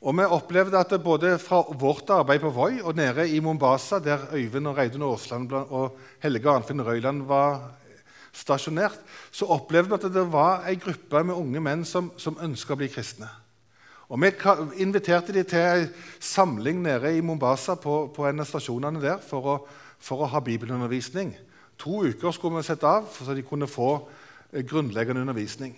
Og 0.05 0.13
vi 0.17 0.25
opplevde 0.29 0.77
at 0.77 0.91
både 1.01 1.37
fra 1.41 1.63
vårt 1.65 2.09
arbeid 2.13 2.43
på 2.43 2.51
Voi 2.53 2.81
og 2.81 2.97
nede 2.97 3.25
i 3.29 3.39
Mombasa, 3.41 3.97
der 3.99 4.27
Øyvind 4.33 4.69
og 4.69 4.77
Reidun 4.77 5.07
Aasland 5.07 5.53
og 5.55 5.97
Helge 6.21 6.51
Arnfinn 6.51 6.83
Røyland 6.85 7.23
var 7.25 7.63
stasjonert, 8.35 8.99
så 9.31 9.47
opplevde 9.55 9.95
vi 9.95 9.97
at 9.97 10.13
det 10.13 10.25
var 10.33 10.67
ei 10.67 10.75
gruppe 10.81 11.23
med 11.23 11.37
unge 11.37 11.63
menn 11.63 11.85
som, 11.87 12.11
som 12.17 12.37
ønska 12.43 12.75
å 12.75 12.79
bli 12.81 12.91
kristne. 12.91 13.29
Og 14.09 14.21
Vi 14.21 14.29
inviterte 14.83 15.33
de 15.33 15.43
til 15.43 15.59
en 15.59 15.87
samling 16.19 16.83
nede 16.83 17.15
i 17.17 17.21
Mombasa 17.21 17.75
på, 17.75 18.11
på 18.13 18.27
en 18.27 18.39
av 18.39 18.45
stasjonene 18.45 19.01
der 19.01 19.17
for 19.17 19.47
å, 19.49 19.55
for 19.97 20.21
å, 20.21 20.29
ha 20.29 20.39
bibelundervisning. 20.39 21.33
To 21.81 22.03
uker 22.05 22.31
skulle 22.31 22.59
vi 22.59 22.67
sette 22.67 22.85
av 22.85 23.09
så 23.09 23.33
de 23.33 23.41
kunne 23.43 23.67
få 23.67 24.05
grunnleggende 24.63 25.25
undervisning. 25.25 25.75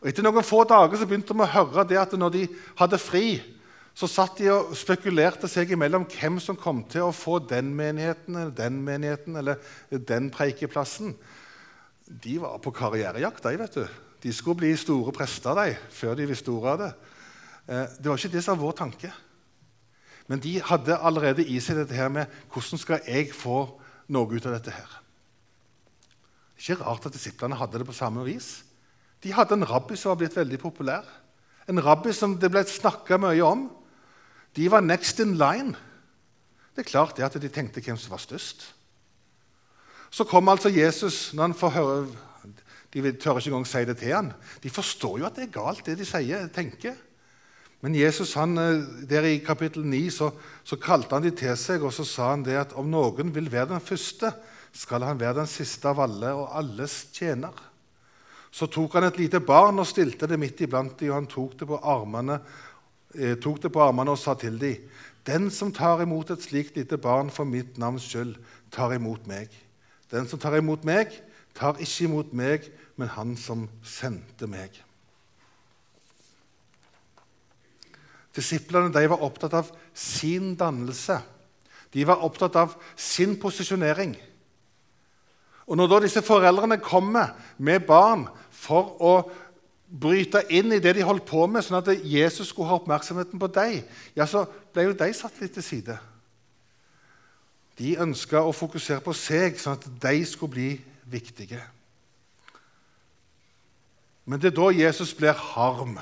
Og 0.00 0.08
Etter 0.08 0.24
noen 0.24 0.44
få 0.44 0.62
dager 0.68 1.00
så 1.00 1.08
begynte 1.08 1.36
vi 1.36 1.44
å 1.44 1.54
høre 1.54 1.84
det 1.88 1.98
at 2.00 2.12
når 2.16 2.36
de 2.36 2.44
hadde 2.78 3.00
fri, 3.00 3.40
så 3.96 4.08
satt 4.08 4.38
de 4.38 4.48
og 4.52 4.74
spekulerte 4.78 5.48
seg 5.50 5.72
imellom 5.74 6.06
hvem 6.08 6.38
som 6.40 6.56
kom 6.56 6.84
til 6.88 7.08
å 7.08 7.14
få 7.14 7.40
den 7.50 7.72
menigheten 7.76 8.36
eller 8.36 8.54
den 8.56 8.78
menigheten 8.86 9.36
eller 9.36 9.58
den 9.90 10.30
preikeplassen. 10.32 11.16
De 12.06 12.38
var 12.40 12.60
på 12.62 12.72
karrierejakt, 12.74 13.42
de. 13.44 13.58
vet 13.60 13.76
du. 13.76 13.84
De 14.20 14.32
skulle 14.32 14.62
bli 14.62 14.70
store 14.76 15.12
prester 15.16 15.56
de, 15.58 15.74
før 15.90 16.16
de 16.16 16.28
visste 16.28 16.52
ordet 16.52 16.72
av 16.72 16.80
det. 16.84 16.90
Eh, 17.66 17.98
det 17.98 18.08
var 18.08 18.20
ikke 18.20 18.34
det 18.36 18.44
som 18.44 18.56
var 18.56 18.64
vår 18.64 18.78
tanke. 18.80 19.12
Men 20.30 20.42
de 20.42 20.56
hadde 20.62 20.96
allerede 20.96 21.44
i 21.44 21.58
seg 21.62 21.80
dette 21.80 21.96
her 21.96 22.10
med 22.12 22.30
hvordan 22.52 22.80
skal 22.80 23.06
jeg 23.08 23.32
få 23.34 23.62
noe 24.12 24.36
ut 24.36 24.46
av 24.46 24.56
dette. 24.56 24.74
her? 24.74 24.98
Ikke 26.60 26.76
rart 26.82 27.06
at 27.08 27.16
disiplene 27.16 27.56
hadde 27.56 27.80
det 27.80 27.88
på 27.88 27.96
samme 27.96 28.24
vis. 28.26 28.60
De 29.24 29.32
hadde 29.32 29.56
en 29.56 29.68
rabbi 29.68 29.96
som 29.96 30.12
var 30.12 30.20
blitt 30.20 30.36
veldig 30.36 30.58
populær. 30.60 31.06
En 31.68 31.80
rabbi 31.80 32.12
som 32.16 32.36
det 32.40 32.50
ble 32.52 32.62
snakka 32.68 33.16
mye 33.20 33.40
om. 33.44 33.68
De 34.56 34.66
var 34.68 34.84
next 34.84 35.22
in 35.24 35.38
line. 35.40 35.72
Det 36.76 36.84
er 36.84 36.90
klart 36.90 37.16
det 37.16 37.24
at 37.26 37.38
de 37.40 37.48
tenkte 37.52 37.82
hvem 37.84 37.96
som 38.00 38.12
var 38.12 38.22
størst. 38.22 38.66
Så 40.10 40.26
kommer 40.26 40.52
altså 40.52 40.72
Jesus 40.72 41.30
når 41.32 41.50
han 41.50 41.54
får 41.54 41.76
høre 41.78 42.00
De 42.90 43.12
tør 43.14 43.38
ikke 43.38 43.52
engang 43.52 43.66
si 43.70 43.84
det 43.86 44.00
til 44.00 44.10
han. 44.10 44.32
De 44.62 44.70
forstår 44.70 45.20
jo 45.20 45.26
at 45.28 45.36
det 45.38 45.44
er 45.44 45.52
galt, 45.54 45.84
det 45.86 45.94
de 46.00 46.06
sier, 46.08 46.48
tenker. 46.50 46.96
Men 47.80 47.94
Jesus 47.94 48.34
han, 48.34 48.58
eh, 48.58 48.82
der 49.08 49.28
i 49.28 49.38
kapittel 49.38 49.86
9 49.86 50.10
så, 50.10 50.32
så, 50.64 50.76
kalte 50.76 51.14
han 51.14 51.22
de 51.22 51.30
til 51.30 51.54
seg 51.56 51.84
og 51.86 51.94
så 51.94 52.04
sa 52.04 52.32
han 52.32 52.42
det 52.42 52.58
at 52.58 52.74
om 52.74 52.90
noen 52.90 53.30
vil 53.32 53.46
være 53.52 53.70
den 53.70 53.84
første, 53.84 54.32
skal 54.72 55.02
han 55.02 55.20
være 55.20 55.40
den 55.42 55.50
siste 55.50 55.90
av 55.90 56.00
alle 56.04 56.32
og 56.36 56.50
alles 56.56 57.06
tjener. 57.14 57.54
Så 58.50 58.66
tok 58.66 58.96
han 58.98 59.06
et 59.06 59.18
lite 59.20 59.40
barn 59.40 59.78
og 59.78 59.86
stilte 59.86 60.26
det 60.30 60.38
midt 60.40 60.60
iblant 60.66 60.96
dem, 60.98 61.12
og 61.12 61.20
han 61.20 61.30
tok 61.30 61.56
det 61.60 61.68
armene, 61.80 62.40
eh, 63.14 63.36
tok 63.38 63.62
det 63.62 63.72
på 63.72 63.82
armene 63.82 64.10
og 64.10 64.18
sa 64.18 64.34
til 64.34 64.58
dem.: 64.58 64.88
Den 65.26 65.50
som 65.50 65.72
tar 65.72 66.02
imot 66.02 66.30
et 66.30 66.42
slikt 66.42 66.76
lite 66.76 66.98
barn 66.98 67.30
for 67.30 67.44
mitt 67.44 67.78
navns 67.78 68.02
skyld, 68.02 68.36
tar 68.70 68.92
imot 68.92 69.26
meg. 69.26 69.50
Den 70.10 70.26
som 70.26 70.38
tar 70.38 70.56
imot 70.56 70.84
meg, 70.84 71.12
tar 71.54 71.78
ikke 71.78 72.04
imot 72.04 72.32
meg, 72.32 72.70
men 72.96 73.08
han 73.08 73.36
som 73.36 73.68
sendte 73.82 74.46
meg. 74.46 74.70
Disiplene 78.34 78.92
de 78.94 79.08
var 79.10 79.22
opptatt 79.22 79.54
av 79.58 79.70
sin 79.94 80.54
dannelse. 80.56 81.18
De 81.90 82.04
var 82.06 82.22
opptatt 82.22 82.56
av 82.56 82.76
sin 82.96 83.36
posisjonering. 83.40 84.14
Og 85.70 85.78
Når 85.78 85.86
da 85.86 86.00
disse 86.02 86.22
foreldrene 86.26 86.80
kommer 86.82 87.36
med 87.58 87.86
barn 87.86 88.26
for 88.50 88.96
å 88.98 89.14
bryte 89.90 90.42
inn 90.50 90.72
i 90.74 90.80
det 90.82 90.96
de 90.98 91.06
holdt 91.06 91.28
på 91.30 91.44
med, 91.46 91.62
sånn 91.62 91.78
at 91.78 91.90
Jesus 92.06 92.50
skulle 92.50 92.70
ha 92.70 92.78
oppmerksomheten 92.80 93.38
på 93.38 93.48
deg, 93.54 93.84
ja, 94.18 94.26
så 94.26 94.44
ble 94.74 94.88
jo 94.88 94.96
de 94.98 95.10
satt 95.14 95.38
litt 95.42 95.54
til 95.54 95.66
side. 95.66 95.96
De 97.78 97.94
ønska 98.02 98.42
å 98.42 98.54
fokusere 98.54 99.02
på 99.04 99.14
seg, 99.14 99.58
sånn 99.62 99.78
at 99.78 99.86
de 100.02 100.24
skulle 100.26 100.56
bli 100.56 100.70
viktige. 101.10 101.62
Men 104.26 104.42
det 104.42 104.50
er 104.50 104.58
da 104.58 104.68
Jesus 104.74 105.14
blir 105.14 105.38
harm. 105.54 105.96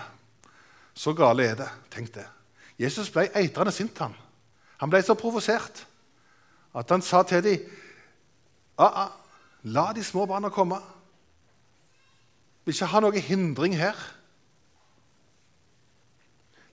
Så 0.97 1.15
gale 1.17 1.45
er 1.45 1.61
det. 1.61 1.69
Tenk 1.93 2.11
det. 2.17 2.27
Jesus 2.81 3.13
ble 3.13 3.29
eitrende 3.37 3.73
sint. 3.73 4.01
Han 4.01 4.17
Han 4.79 4.91
ble 4.91 5.03
så 5.03 5.15
provosert 5.19 5.87
at 6.75 6.91
han 6.91 7.03
sa 7.03 7.25
til 7.27 7.43
dem 7.43 7.65
ah, 8.79 9.07
ah, 9.07 9.28
La 9.69 9.91
de 9.93 10.05
små 10.05 10.25
barna 10.29 10.51
komme. 10.53 10.79
Vil 12.65 12.77
ikke 12.77 12.89
ha 12.93 13.03
noe 13.05 13.21
hindring 13.25 13.77
her. 13.77 13.99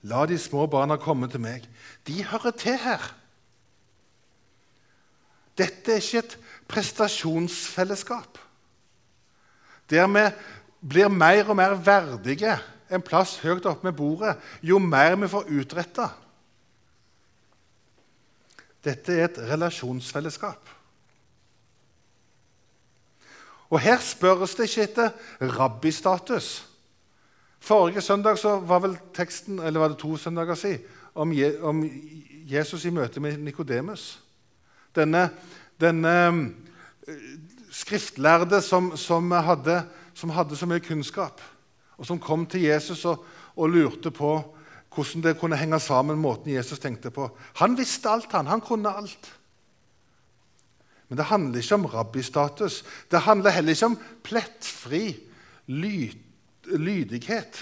La 0.05 0.23
de 0.29 0.37
små 0.39 0.67
barna 0.71 0.99
komme 1.01 1.27
til 1.31 1.43
meg. 1.43 1.65
De 2.07 2.21
hører 2.23 2.55
til 2.55 2.77
her. 2.79 3.03
Dette 5.55 5.93
er 5.93 6.03
ikke 6.03 6.23
et 6.23 6.39
prestasjonsfellesskap 6.67 8.41
der 9.89 10.07
vi 10.07 10.23
blir 10.89 11.09
mer 11.09 11.49
og 11.49 11.55
mer 11.55 11.75
verdige 11.77 12.57
en 12.89 13.01
plass 13.01 13.37
høyt 13.41 13.65
oppe 13.65 13.87
med 13.87 13.97
bordet 13.97 14.35
jo 14.61 14.79
mer 14.79 15.15
vi 15.15 15.29
får 15.29 15.49
utretta. 15.59 16.09
Dette 18.85 19.13
er 19.13 19.25
et 19.25 19.39
relasjonsfellesskap. 19.49 20.69
Og 23.69 23.79
Her 23.79 23.99
spørres 23.99 24.55
det 24.55 24.69
ikke 24.69 24.83
etter 24.83 25.09
rabbistatus. 25.41 26.65
Forrige 27.59 28.01
søndag 28.01 28.37
var 28.43 28.79
vel 28.79 28.97
teksten 29.13 29.59
eller 29.59 29.79
var 29.79 29.87
det 29.87 29.97
to 29.97 30.17
søndager 30.17 30.55
si, 30.55 30.77
om, 31.15 31.33
om 31.61 31.81
Jesus 32.45 32.85
i 32.85 32.91
møte 32.93 33.19
med 33.19 33.37
Nikodemus. 33.37 34.19
Denne, 34.95 35.29
denne 35.81 36.11
eh, 37.07 37.13
skriftlærde 37.71 38.61
som, 38.61 38.93
som, 38.97 39.31
hadde, 39.31 39.81
som, 40.13 40.29
hadde, 40.29 40.55
så 40.55 40.67
mye 40.69 40.83
kunnskap, 40.83 41.41
og 41.97 42.05
som 42.05 42.19
kom 42.19 42.45
til 42.45 42.67
Jesus 42.67 43.05
og, 43.05 43.25
og, 43.55 43.69
lurte 43.69 44.11
på 44.11 44.37
hvordan 44.95 45.23
det 45.23 45.39
kunne 45.39 45.57
henge 45.59 45.79
sammen 45.79 46.21
måten 46.21 46.53
Jesus 46.53 46.79
tenkte 46.79 47.09
på. 47.11 47.27
Han 47.59 47.77
visste 47.77 48.09
alt, 48.09 48.31
han. 48.31 48.47
Han 48.47 48.61
kunne 48.61 48.93
alt. 48.95 49.31
Men 51.09 51.19
det 51.19 51.29
handler 51.29 51.61
ikke 51.61 51.77
om 51.77 51.85
rabbistatus. 51.85 52.83
Det 53.11 53.25
handler 53.27 53.53
heller 53.53 53.75
ikke 53.75 53.91
om 53.91 53.97
plettfri 54.25 55.03
lyd, 55.67 56.17
lydighet, 56.65 57.59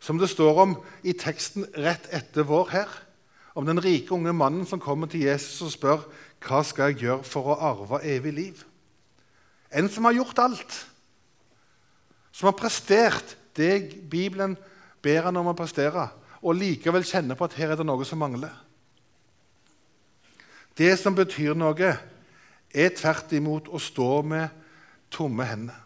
som 0.00 0.18
det 0.18 0.30
står 0.32 0.62
om 0.62 0.76
i 1.04 1.12
teksten 1.12 1.66
rett 1.76 2.08
etter 2.14 2.46
vår 2.48 2.70
her. 2.72 2.94
Om 3.56 3.66
den 3.68 3.80
rike 3.84 4.14
unge 4.14 4.32
mannen 4.36 4.66
som 4.68 4.80
kommer 4.80 5.10
til 5.10 5.26
Jesus 5.26 5.64
og 5.64 5.74
spør 5.74 6.06
hva 6.46 6.62
skal 6.64 6.92
jeg 6.92 7.06
gjøre 7.06 7.24
for 7.26 7.52
å 7.52 7.60
arve 7.72 8.02
evig 8.04 8.32
liv. 8.36 8.64
En 9.72 9.88
som 9.92 10.06
har 10.06 10.16
gjort 10.16 10.38
alt, 10.44 10.76
som 12.32 12.50
har 12.50 12.58
prestert 12.58 13.36
det 13.56 14.08
Bibelen 14.10 14.54
ber 15.02 15.28
han 15.28 15.36
om 15.40 15.50
å 15.50 15.56
prestere, 15.56 16.08
og 16.44 16.58
likevel 16.58 17.04
kjenner 17.06 17.36
på 17.36 17.48
at 17.48 17.56
her 17.58 17.72
er 17.72 17.80
det 17.80 17.86
noe 17.88 18.04
som 18.06 18.20
mangler. 18.20 18.52
Det 20.76 20.92
som 21.00 21.16
betyr 21.16 21.56
noe, 21.56 21.94
er 22.76 22.92
tvert 22.96 23.32
imot 23.36 23.70
å 23.72 23.80
stå 23.80 24.10
med 24.26 24.52
tomme 25.12 25.46
hender. 25.48 25.78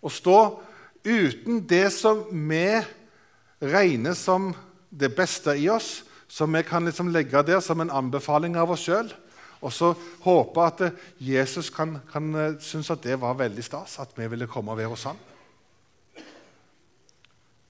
Å 0.00 0.08
stå 0.08 0.38
uten 1.04 1.60
det 1.68 1.90
som 1.92 2.24
vi 2.48 2.80
regner 3.60 4.16
som 4.16 4.54
det 4.90 5.12
beste 5.16 5.54
i 5.60 5.68
oss, 5.70 6.00
som 6.30 6.52
vi 6.52 6.62
kan 6.64 6.86
liksom 6.86 7.10
legge 7.12 7.42
der 7.44 7.60
som 7.60 7.82
en 7.82 7.92
anbefaling 7.92 8.56
av 8.56 8.72
oss 8.72 8.86
sjøl. 8.86 9.10
Og 9.60 9.72
så 9.76 9.90
håpe 10.24 10.64
at 10.64 10.82
Jesus 11.20 11.68
kan, 11.74 11.98
kan 12.08 12.30
eh, 12.32 12.54
synes 12.64 12.88
at 12.94 13.02
det 13.04 13.18
var 13.20 13.36
veldig 13.36 13.64
stas, 13.64 13.98
at 14.00 14.14
vi 14.16 14.28
ville 14.32 14.48
komme 14.48 14.72
og 14.72 14.80
være 14.80 14.92
hos 14.94 15.04
ham. 15.04 15.18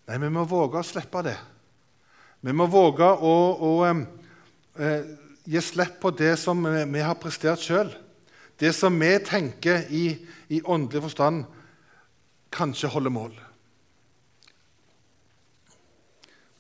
Nei, 0.06 0.18
vi 0.22 0.30
må 0.30 0.44
våge 0.46 0.78
å 0.78 0.86
slippe 0.86 1.24
det. 1.26 1.34
Vi 2.46 2.54
må 2.54 2.68
våge 2.70 3.08
å, 3.10 3.34
å 3.58 3.72
eh, 3.88 5.10
gi 5.50 5.64
slipp 5.64 5.98
på 6.02 6.14
det 6.14 6.36
som 6.38 6.62
vi, 6.62 6.84
vi 6.94 7.02
har 7.02 7.18
prestert 7.18 7.62
sjøl. 7.64 7.90
Det 8.60 8.74
som 8.76 9.00
vi 9.00 9.14
tenker 9.24 9.86
i, 9.88 10.18
i 10.48 10.60
åndelig 10.62 11.02
forstand 11.02 11.44
kanskje 12.52 12.90
holder 12.92 13.10
mål. 13.10 13.32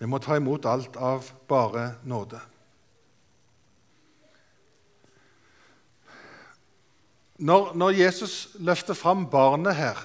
Vi 0.00 0.08
må 0.08 0.18
ta 0.18 0.38
imot 0.38 0.64
alt 0.64 0.96
av 0.96 1.26
bare 1.48 1.98
nåde. 2.08 2.40
Når, 7.40 7.74
når 7.76 7.96
Jesus 7.96 8.34
løfter 8.60 8.96
fram 8.96 9.26
barnet 9.32 9.76
her 9.76 10.00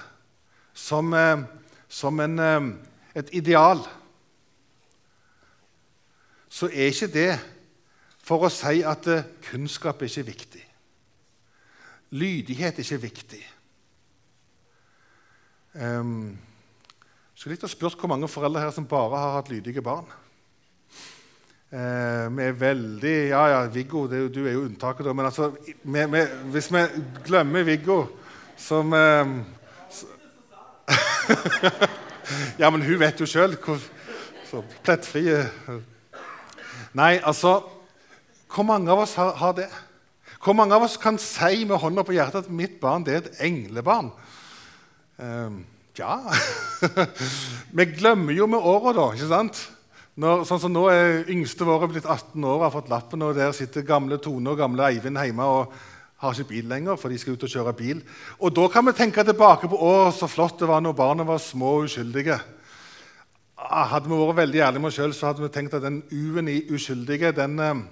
som, 0.76 1.12
eh, 1.16 1.44
som 1.88 2.20
en, 2.20 2.38
eh, 2.38 2.68
et 3.14 3.32
ideal, 3.32 3.80
så 6.48 6.68
er 6.68 6.92
ikke 6.92 7.12
det 7.12 7.32
for 8.24 8.44
å 8.44 8.52
si 8.52 8.82
at 8.84 9.08
eh, 9.12 9.28
kunnskap 9.48 10.00
er 10.02 10.12
ikke 10.12 10.28
viktig. 10.32 10.65
Lydighet 12.16 12.78
er 12.78 12.84
ikke 12.84 13.02
viktig. 13.04 13.42
Um, 15.76 16.36
skulle 17.36 17.56
likt 17.56 17.66
å 17.68 17.70
spørre 17.70 18.00
hvor 18.00 18.10
mange 18.14 18.30
foreldre 18.32 18.62
her 18.64 18.72
som 18.72 18.88
bare 18.88 19.20
har 19.20 19.36
hatt 19.36 19.52
lydige 19.52 19.84
barn. 19.84 20.08
Eh, 21.66 22.26
vi 22.30 22.44
er 22.46 22.52
veldig 22.54 23.28
Ja, 23.28 23.40
ja, 23.50 23.66
Viggo, 23.66 24.06
det, 24.06 24.34
du 24.34 24.46
er 24.46 24.52
jo 24.54 24.64
unntaket, 24.68 25.04
da. 25.04 25.12
Men 25.12 25.26
altså, 25.26 25.50
vi, 25.82 26.04
vi, 26.12 26.20
hvis 26.54 26.68
vi 26.70 26.84
glemmer 27.26 27.66
Viggo 27.66 28.04
som 28.56 28.92
eh, 28.94 29.26
Ja, 32.60 32.70
men 32.70 32.86
hun 32.86 33.00
vet 33.02 33.20
jo 33.20 33.26
sjøl 33.26 33.58
hvor 33.58 33.82
plettfrie 34.86 35.42
Nei, 36.94 37.18
altså 37.18 37.58
Hvor 38.54 38.62
mange 38.62 38.94
av 38.94 39.02
oss 39.02 39.16
har, 39.18 39.34
har, 39.36 39.58
det? 39.58 39.66
Hvor 40.46 40.54
mange 40.54 40.76
av 40.76 40.84
oss 40.86 40.94
kan 41.02 41.16
si 41.18 41.64
med 41.66 41.80
hånda 41.82 42.04
på 42.06 42.14
hjertet 42.14 42.44
at 42.44 42.52
mitt 42.54 42.76
barn 42.78 43.02
det 43.02 43.14
er 43.16 43.24
et 43.24 43.40
englebarn? 43.48 44.12
Eh, 45.18 45.56
ja 45.98 46.20
Vi 47.76 47.86
glemmer 47.96 48.36
jo 48.36 48.46
med 48.46 48.62
åra, 48.62 48.92
da. 48.94 49.08
ikke 49.16 49.26
sant? 49.32 49.58
Når, 50.14 50.44
sånn 50.46 50.62
som 50.62 50.70
Nå 50.70 50.84
er 50.92 51.26
yngste 51.34 51.66
våre 51.66 51.88
blitt 51.90 52.06
18 52.06 52.38
år 52.46 52.60
og 52.60 52.62
har 52.62 52.74
fått 52.76 52.92
lappen, 52.92 53.24
og 53.26 53.34
der 53.34 53.50
sitter 53.58 53.82
gamle 53.88 54.20
Tone 54.22 54.54
og 54.54 54.62
gamle 54.62 54.86
Eivind 54.86 55.18
hjemme 55.18 55.50
og 55.50 55.74
har 56.22 56.38
ikke 56.38 56.52
bil 56.54 56.70
lenger, 56.70 56.94
for 56.94 57.10
de 57.10 57.18
skal 57.18 57.34
ut 57.34 57.42
og 57.48 57.52
kjøre 57.52 57.74
bil. 57.76 58.06
Og 58.38 58.54
Da 58.54 58.68
kan 58.70 58.86
vi 58.86 58.94
tenke 58.96 59.26
tilbake 59.26 59.66
på 59.66 59.82
å, 59.82 60.12
så 60.14 60.30
flott 60.30 60.62
det 60.62 60.70
var 60.70 60.80
når 60.80 60.94
barna 60.96 61.26
var 61.26 61.42
små 61.42 61.74
og 61.80 61.90
uskyldige. 61.90 62.38
Ah, 63.58 63.90
hadde 63.96 64.06
vi 64.06 64.22
vært 64.22 64.44
veldig 64.44 64.62
ærlige 64.62 64.84
med 64.84 64.94
oss 64.94 65.02
sjøl, 65.02 65.18
hadde 65.26 65.42
vi 65.42 65.52
tenkt 65.58 65.74
at 65.74 65.82
den 65.84 66.04
U-en 66.06 66.54
i 66.54 66.60
uskyldige 66.70 67.34
den, 67.34 67.58
eh, 67.58 67.82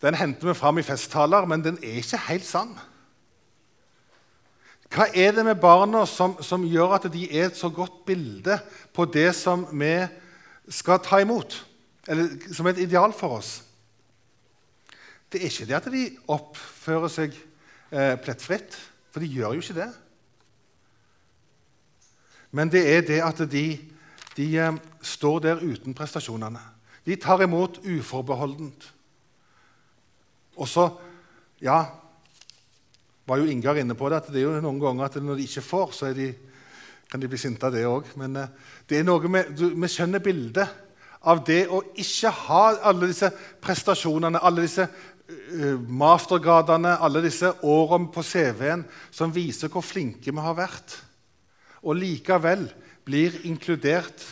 den 0.00 0.16
henter 0.16 0.48
vi 0.48 0.54
fram 0.56 0.78
i 0.80 0.84
festtaler, 0.86 1.44
men 1.46 1.64
den 1.64 1.78
er 1.82 2.00
ikke 2.00 2.20
helt 2.28 2.46
sann. 2.46 2.72
Hva 4.90 5.06
er 5.14 5.34
det 5.36 5.44
med 5.46 5.60
barna 5.62 6.02
som, 6.08 6.34
som 6.42 6.64
gjør 6.66 6.96
at 6.96 7.06
de 7.12 7.26
er 7.28 7.50
et 7.50 7.58
så 7.58 7.68
godt 7.70 8.00
bilde 8.08 8.56
på 8.94 9.06
det 9.06 9.28
som 9.38 9.68
vi 9.70 9.92
skal 10.70 10.98
ta 11.04 11.20
imot, 11.22 11.54
eller 12.08 12.32
som 12.54 12.66
et 12.66 12.80
ideal 12.82 13.14
for 13.14 13.38
oss. 13.38 13.52
Det 15.30 15.38
er 15.38 15.50
ikke 15.50 15.68
det 15.68 15.76
at 15.78 15.90
de 15.94 16.04
oppfører 16.32 17.12
seg 17.12 17.36
eh, 17.36 18.16
plettfritt, 18.18 18.74
for 19.10 19.22
de 19.22 19.30
gjør 19.30 19.54
jo 19.54 19.62
ikke 19.62 19.78
det. 19.78 19.90
Men 22.50 22.70
det 22.72 22.82
er 22.82 23.06
det 23.06 23.20
at 23.22 23.44
de, 23.52 23.66
de 24.34 24.48
eh, 24.58 24.80
står 25.02 25.38
der 25.46 25.62
uten 25.62 25.94
prestasjonene. 25.94 26.62
De 27.06 27.14
tar 27.16 27.42
imot 27.46 27.78
uforbeholdent. 27.86 28.90
Og 30.60 30.68
så 30.68 30.90
Ja, 31.60 31.84
var 33.28 33.36
jo 33.36 33.50
Ingar 33.52 33.76
inne 33.76 33.92
på 33.94 34.08
det, 34.08 34.22
at 34.22 34.28
det 34.32 34.40
er 34.40 34.46
jo 34.48 34.60
noen 34.64 34.78
ganger 34.80 35.04
at 35.04 35.18
når 35.20 35.36
de 35.36 35.44
ikke 35.44 35.62
får, 35.62 35.90
så 35.92 36.08
de, 36.16 36.30
kan 37.10 37.20
de 37.20 37.28
bli 37.28 37.38
sinte 37.38 37.68
av 37.68 37.74
det 37.74 37.84
òg. 37.84 38.08
Men 38.16 38.38
eh, 38.40 38.54
det 38.88 38.96
er 38.96 39.04
noe 39.04 39.28
med, 39.28 39.52
du, 39.54 39.66
vi 39.76 39.90
skjønner 39.92 40.24
bildet 40.24 40.72
av 41.28 41.42
det 41.44 41.66
å 41.68 41.82
ikke 42.00 42.32
ha 42.46 42.62
alle 42.90 43.10
disse 43.10 43.28
prestasjonene, 43.60 44.40
alle 44.40 44.64
disse 44.64 44.86
uh, 44.88 45.76
mastergradene, 45.76 46.94
alle 46.96 47.20
disse 47.26 47.50
årene 47.60 48.08
på 48.14 48.24
CV-en 48.24 48.86
som 49.12 49.34
viser 49.34 49.68
hvor 49.68 49.84
flinke 49.84 50.32
vi 50.32 50.46
har 50.46 50.56
vært, 50.56 50.96
og 51.84 52.00
likevel 52.00 52.64
blir 53.04 53.36
inkludert 53.48 54.24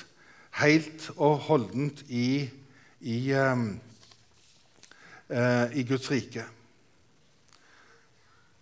helt 0.62 1.10
og 1.18 1.44
holdent 1.50 2.00
i, 2.08 2.48
i, 3.04 3.18
um, 3.36 3.74
i 5.28 5.82
Guds 5.84 6.10
rike. 6.10 6.44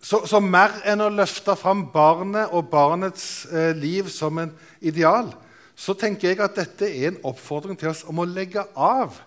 Så, 0.06 0.20
så, 0.28 0.38
mer 0.38 0.76
enn 0.86 1.02
å 1.02 1.10
løfte 1.10 1.56
fram 1.58 1.88
barnet 1.90 2.52
og 2.54 2.68
barnets 2.70 3.46
eh, 3.50 3.72
liv 3.74 4.06
som 4.12 4.38
en 4.38 4.52
ideal, 4.78 5.32
så 5.74 5.96
tenker 5.98 6.30
jeg 6.30 6.42
at 6.44 6.54
dette 6.54 6.86
er 6.86 7.10
en 7.10 7.22
oppfordring 7.26 7.78
til 7.78 7.90
oss 7.90 8.04
om 8.06 8.20
å 8.22 8.28
legge 8.28 8.62
av 8.78 9.18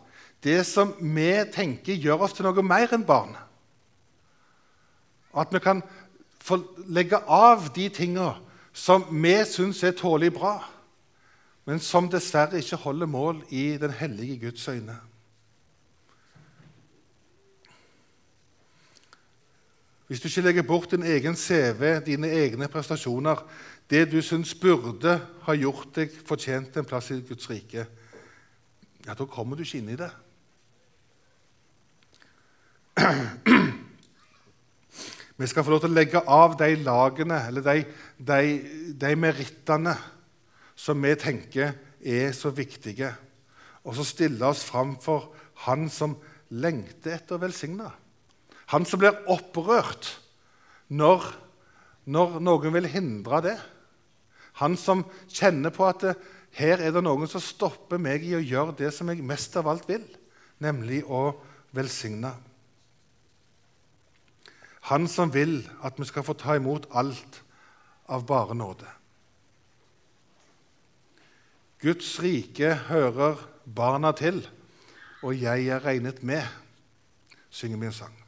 det 0.45 0.62
som 0.69 0.93
vi 1.02 1.34
tenker 1.52 1.99
gjør 1.99 2.23
oss 2.23 2.38
til 2.38 2.47
noe 2.47 2.63
mer 2.63 2.95
enn 2.95 3.04
barn. 3.04 3.36
At 5.36 5.52
vi 5.52 5.60
kan 5.62 5.84
få 6.39 6.62
legge 6.88 7.19
av 7.28 7.67
de 7.75 7.89
tinga 7.93 8.32
som 8.71 9.04
vi 9.12 9.36
syns 9.49 9.84
er 9.84 9.97
tålelig 9.99 10.32
bra, 10.39 10.56
men 11.67 11.84
som 11.84 12.08
dessverre 12.10 12.63
ikke 12.63 12.80
holder 12.86 13.12
mål 13.12 13.43
i 13.52 13.73
den 13.82 13.91
hellige 13.99 14.39
Guds 14.47 14.63
øyne. 14.71 14.95
Hvis 20.10 20.24
du 20.24 20.26
ikke 20.26 20.41
legger 20.41 20.65
bort 20.65 20.89
din 20.91 21.04
egen 21.06 21.36
CV, 21.38 22.00
dine 22.02 22.32
egne 22.34 22.65
prestasjoner, 22.67 23.43
det 23.89 24.08
du 24.10 24.22
syns 24.26 24.56
burde 24.58 25.19
ha 25.45 25.54
gjort 25.54 25.91
deg 26.00 26.15
fortjent 26.26 26.80
en 26.82 26.88
plass 26.89 27.12
i 27.13 27.19
Guds 27.22 27.45
rike, 27.52 27.86
ja, 29.06 29.13
da 29.13 29.28
kommer 29.30 29.54
du 29.56 29.62
ikke 29.62 29.78
inn 29.84 29.91
i 29.93 30.00
det. 30.00 30.10
Vi 35.39 35.48
skal 35.48 35.63
få 35.63 35.76
lov 35.76 35.86
til 35.86 35.93
å 35.93 35.98
legge 36.00 36.26
av 36.26 36.58
de 36.58 36.74
lagene, 36.82 37.38
eller 37.48 37.69
de, 37.69 37.86
de, 38.17 38.41
de 39.06 39.15
merittene, 39.15 39.93
som 40.74 41.06
vi 41.06 41.13
tenker 41.22 41.78
er 42.02 42.34
så 42.34 42.50
viktige, 42.50 43.13
og 43.86 43.93
så 43.93 44.04
stille 44.10 44.41
oss 44.50 44.65
fram 44.65 44.98
for 45.06 45.36
Han 45.69 45.89
som 45.91 46.17
lengter 46.50 47.19
etter 47.19 47.38
å 47.38 47.41
velsigne. 47.45 47.93
Han 48.70 48.86
som 48.86 49.02
blir 49.02 49.18
opprørt 49.32 50.12
når, 50.94 51.26
når 52.06 52.38
noen 52.44 52.76
vil 52.76 52.90
hindre 52.90 53.42
det. 53.46 53.58
Han 54.62 54.76
som 54.78 55.06
kjenner 55.32 55.74
på 55.74 55.88
at 55.88 56.04
det, 56.06 56.18
her 56.58 56.82
er 56.82 56.94
det 56.94 57.04
noen 57.06 57.30
som 57.30 57.42
stopper 57.44 58.02
meg 58.02 58.26
i 58.26 58.36
å 58.38 58.42
gjøre 58.42 58.78
det 58.80 58.92
som 58.96 59.10
jeg 59.12 59.26
mest 59.26 59.54
av 59.60 59.70
alt 59.70 59.86
vil, 59.90 60.06
nemlig 60.62 61.04
å 61.06 61.32
velsigne. 61.78 62.32
Han 64.90 65.06
som 65.12 65.30
vil 65.34 65.62
at 65.86 66.00
vi 66.02 66.08
skal 66.10 66.26
få 66.26 66.34
ta 66.34 66.58
imot 66.58 66.88
alt 66.98 67.44
av 68.10 68.26
bare 68.26 68.58
nåde. 68.58 68.88
Guds 71.80 72.18
rike 72.20 72.74
hører 72.90 73.40
barna 73.64 74.12
til, 74.18 74.42
og 75.24 75.38
jeg 75.38 75.70
er 75.70 75.86
regnet 75.86 76.24
med, 76.26 76.44
synger 77.54 77.80
min 77.80 77.96
sang. 77.96 78.19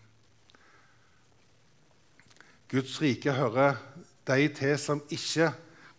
Guds 2.72 3.02
rike 3.02 3.34
hører 3.36 3.76
de 4.28 4.48
til 4.56 4.78
som 4.80 5.02
ikke 5.12 5.50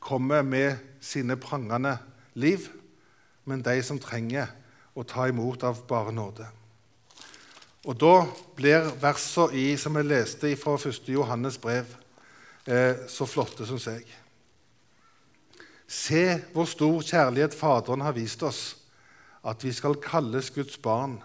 kommer 0.00 0.42
med 0.42 0.78
sine 1.00 1.36
prangende 1.36 1.98
liv, 2.34 2.64
men 3.44 3.60
de 3.60 3.76
som 3.84 4.00
trenger 4.00 4.48
å 4.96 5.04
ta 5.04 5.26
imot 5.28 5.64
av 5.68 5.84
bare 5.88 6.14
nåde. 6.16 6.46
Og 7.84 7.98
Da 7.98 8.26
blir 8.56 8.88
versene 9.02 9.76
som 9.76 9.96
jeg 9.98 10.06
leste 10.06 10.56
fra 10.56 10.76
1. 10.78 11.08
Johannes 11.12 11.58
brev, 11.58 11.86
eh, 12.66 13.08
så 13.08 13.26
flotte, 13.26 13.66
syns 13.66 13.86
jeg. 13.86 14.06
Se 15.88 16.40
hvor 16.52 16.64
stor 16.64 17.02
kjærlighet 17.02 17.54
Faderen 17.54 18.00
har 18.00 18.12
vist 18.12 18.42
oss, 18.42 18.76
at 19.44 19.64
vi 19.64 19.72
skal 19.72 19.94
kalles 19.94 20.50
Guds 20.50 20.78
barn. 20.78 21.22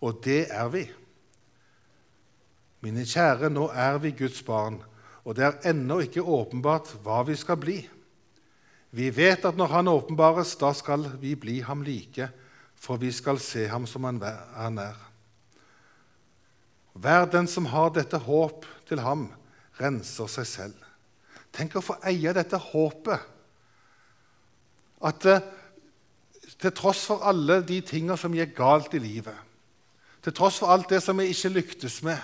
Og 0.00 0.24
det 0.24 0.46
er 0.50 0.68
vi. 0.68 0.86
Mine 2.82 3.04
kjære, 3.06 3.50
nå 3.50 3.68
er 3.70 4.00
vi 4.02 4.10
Guds 4.18 4.42
barn, 4.42 4.80
og 5.22 5.36
det 5.38 5.44
er 5.46 5.70
ennå 5.70 6.00
ikke 6.02 6.24
åpenbart 6.26 6.96
hva 7.04 7.20
vi 7.28 7.36
skal 7.38 7.60
bli. 7.62 7.78
Vi 8.92 9.08
vet 9.14 9.46
at 9.48 9.56
når 9.56 9.70
Han 9.72 9.88
åpenbares, 9.88 10.56
da 10.58 10.72
skal 10.74 11.06
vi 11.20 11.34
bli 11.34 11.60
ham 11.60 11.82
like, 11.82 12.28
for 12.74 12.98
vi 12.98 13.12
skal 13.12 13.38
se 13.38 13.68
ham 13.70 13.86
som 13.86 14.04
han 14.04 14.78
er. 14.78 14.98
Hver 16.92 17.24
den 17.30 17.46
som 17.48 17.66
har 17.70 17.94
dette 17.94 18.18
håp 18.18 18.66
til 18.88 19.00
ham, 19.00 19.30
renser 19.80 20.28
seg 20.28 20.46
selv. 20.46 20.74
Tenk 21.52 21.76
å 21.76 21.84
få 21.84 21.96
eie 22.08 22.34
dette 22.34 22.58
håpet. 22.58 23.30
At 25.02 25.24
eh, 25.26 25.40
til 26.60 26.74
tross 26.76 27.06
for 27.08 27.24
alle 27.26 27.60
de 27.66 27.80
tingene 27.80 28.18
som 28.18 28.34
gikk 28.34 28.54
galt 28.58 28.92
i 28.94 29.00
livet, 29.02 29.38
til 30.22 30.34
tross 30.36 30.60
for 30.62 30.70
alt 30.70 30.90
det 30.90 31.00
som 31.02 31.18
vi 31.18 31.30
ikke 31.32 31.54
lyktes 31.56 32.02
med, 32.06 32.18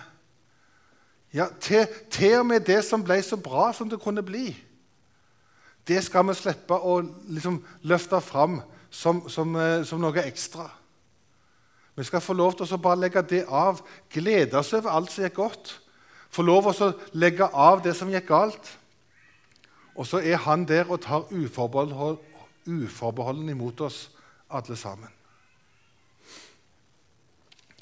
ja, 1.34 1.46
til, 1.60 1.86
til, 2.10 2.38
og 2.38 2.46
med 2.46 2.64
det 2.66 2.84
som 2.84 3.04
ble 3.04 3.20
så 3.22 3.36
bra 3.36 3.72
som 3.76 3.90
det 3.90 4.00
kunne 4.00 4.22
bli. 4.24 4.56
Det 5.88 6.02
skal 6.04 6.26
vi 6.28 6.34
slippe 6.36 6.76
å 6.76 7.00
liksom, 7.28 7.62
løfte 7.88 8.20
fram 8.20 8.60
som, 8.90 9.28
som, 9.28 9.56
eh, 9.56 9.84
som, 9.88 10.00
noe 10.00 10.24
ekstra. 10.24 10.68
Vi 11.96 12.04
skal 12.06 12.22
få 12.22 12.32
lov 12.36 12.56
til 12.56 12.72
å 12.72 12.80
bare 12.80 13.00
legge 13.02 13.22
det 13.26 13.44
av, 13.48 13.80
glede 14.12 14.58
oss 14.60 14.72
over 14.76 14.90
alt 14.94 15.12
som 15.12 15.24
gikk 15.24 15.36
godt. 15.40 15.80
Få 16.30 16.42
lov 16.44 16.72
til 16.72 16.90
å 16.90 17.18
legge 17.18 17.48
av 17.48 17.82
det 17.84 17.96
som 17.96 18.10
gikk 18.12 18.28
galt. 18.28 18.78
Og 19.98 20.06
så 20.06 20.20
er 20.22 20.36
han 20.44 20.68
der 20.68 20.90
og 20.92 21.00
tar 21.02 21.32
uforbeholden, 21.32 23.48
imot 23.48 23.80
oss 23.80 24.10
alle 24.48 24.76
sammen. 24.76 25.08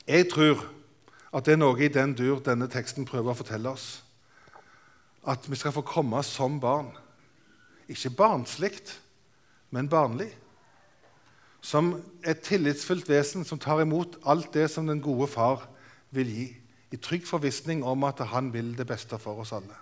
Jeg 0.06 0.30
tror 0.30 0.75
at 1.34 1.46
det 1.46 1.56
er 1.56 1.60
noe 1.60 1.78
i 1.82 1.92
den 1.92 2.14
dur 2.16 2.40
denne 2.44 2.68
teksten 2.70 3.06
prøver 3.08 3.32
å 3.32 3.38
fortelle 3.38 3.72
oss. 3.72 3.86
At 5.26 5.48
vi 5.50 5.58
skal 5.58 5.74
få 5.74 5.82
komme 5.86 6.22
som 6.26 6.60
barn. 6.62 6.92
Ikke 7.90 8.12
barnslikt, 8.14 8.94
men 9.74 9.90
barnlig. 9.90 10.30
Som 11.60 11.96
et 12.22 12.44
tillitsfullt 12.46 13.08
vesen 13.10 13.44
som 13.44 13.58
tar 13.58 13.82
imot 13.82 14.20
alt 14.24 14.52
det 14.54 14.68
som 14.70 14.86
den 14.86 15.02
gode 15.02 15.26
far 15.30 15.66
vil 16.14 16.30
gi, 16.30 16.46
i 16.94 16.98
trygg 17.02 17.26
forvissning 17.26 17.82
om 17.84 18.04
at 18.06 18.22
han 18.30 18.52
vil 18.54 18.70
det 18.78 18.86
beste 18.86 19.18
for 19.18 19.42
oss 19.42 19.52
alle. 19.56 19.74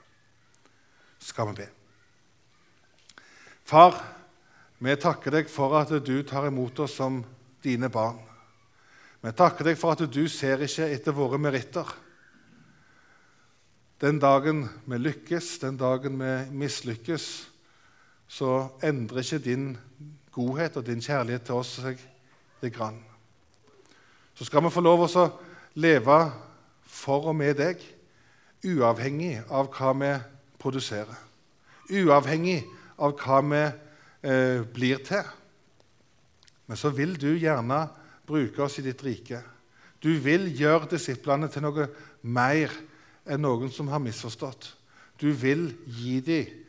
Skal 1.20 1.50
vi 1.50 1.59
be. 1.61 1.66
Far, 3.64 4.00
vi 4.80 4.96
takker 5.00 5.33
deg 5.37 5.50
for 5.52 5.76
at 5.78 5.92
du 6.04 6.16
tar 6.24 6.48
imot 6.48 6.80
oss 6.85 6.96
som 6.98 7.22
dine 7.64 7.88
barn. 7.92 8.18
Vi 9.24 9.32
takker 9.32 9.64
deg 9.64 9.78
for 9.80 9.94
at 9.94 10.02
du 10.12 10.26
ser 10.28 10.60
ikke 10.66 10.84
etter 10.92 11.14
våre 11.16 11.38
meritter. 11.40 11.88
Den 13.96 14.18
dagen 14.20 14.66
vi 14.84 14.98
lykkes, 15.00 15.54
den 15.62 15.78
dagen 15.80 16.18
vi 16.20 16.32
mislykkes, 16.52 17.28
så 18.28 18.50
endrer 18.84 19.24
ikke 19.24 19.40
din 19.46 19.70
godhet 20.34 20.76
og 20.76 20.84
din 20.84 21.00
kjærlighet 21.00 21.46
til 21.48 21.56
oss 21.56 21.72
seg 21.80 22.04
det 22.60 22.74
grann. 22.76 23.00
Så 24.37 24.44
skal 24.44 24.66
vi 24.66 24.74
få 24.74 24.84
lov 24.84 25.06
å 25.06 25.24
leve 25.80 26.20
for 26.84 27.32
og 27.32 27.40
med 27.40 27.56
deg, 27.62 27.80
uavhengig 28.60 29.38
av 29.48 29.72
hva 29.72 29.96
vi 30.04 30.14
produserer. 30.60 31.16
Uavhengig 31.88 32.60
av 33.00 33.16
hva 33.24 33.40
vi 33.48 33.64
eh, 33.64 34.60
blir 34.68 35.00
til. 35.06 35.24
Men 36.68 36.76
så 36.76 36.92
vil 36.92 37.16
du 37.16 37.30
gjerne 37.38 37.87
bruke 38.26 38.62
oss 38.62 38.78
i 38.78 38.84
ditt 38.87 39.02
rike. 39.04 39.40
Du 40.02 40.12
vil 40.20 40.50
gjøre 40.52 40.90
disiplene 40.90 41.48
til 41.48 41.64
noe 41.64 41.88
mer 42.22 42.72
enn 43.24 43.44
noen 43.44 43.72
som 43.72 43.88
har 43.88 44.02
misforstått. 44.04 44.74
Du 45.20 45.30
vil 45.32 45.70
gi 45.87 46.18
dem 46.24 46.60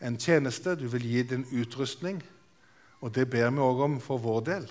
en 0.00 0.16
tjeneste, 0.16 0.76
du 0.80 0.86
vil 0.88 1.04
gi 1.04 1.22
dem 1.28 1.44
en 1.44 1.60
utrustning. 1.60 2.22
Og 3.00 3.12
det 3.14 3.26
ber 3.32 3.50
vi 3.52 3.64
òg 3.64 3.82
om 3.84 3.98
for 4.00 4.20
vår 4.20 4.40
del, 4.48 4.66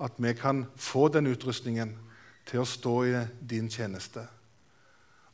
at 0.00 0.16
vi 0.20 0.32
kan 0.36 0.64
få 0.76 1.08
den 1.12 1.28
utrustningen 1.32 1.94
til 2.48 2.62
å 2.62 2.68
stå 2.68 2.94
i 3.04 3.22
din 3.40 3.68
tjeneste. 3.72 4.26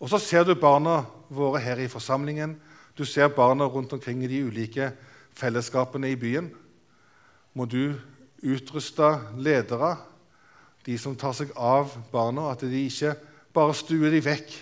Og 0.03 0.11
så 0.11 0.19
ser 0.19 0.47
du 0.47 0.55
barna 0.59 1.05
våre 1.31 1.61
her 1.63 1.79
i 1.79 1.91
forsamlingen. 1.91 2.57
Du 2.99 3.05
ser 3.07 3.31
barna 3.35 3.69
rundt 3.71 3.93
omkring 3.95 4.25
i 4.25 4.31
de 4.31 4.43
ulike 4.47 4.91
fellesskapene 5.39 6.11
i 6.11 6.19
byen. 6.19 6.51
Må 7.55 7.67
du 7.67 7.95
utruste 8.43 9.13
ledere, 9.39 9.97
de 10.87 10.97
som 10.99 11.17
tar 11.19 11.35
seg 11.37 11.53
av 11.57 11.95
barna, 12.13 12.51
at 12.53 12.65
de 12.67 12.87
ikke 12.87 13.15
bare 13.55 13.77
stuer 13.77 14.11
dem 14.11 14.25
vekk 14.25 14.55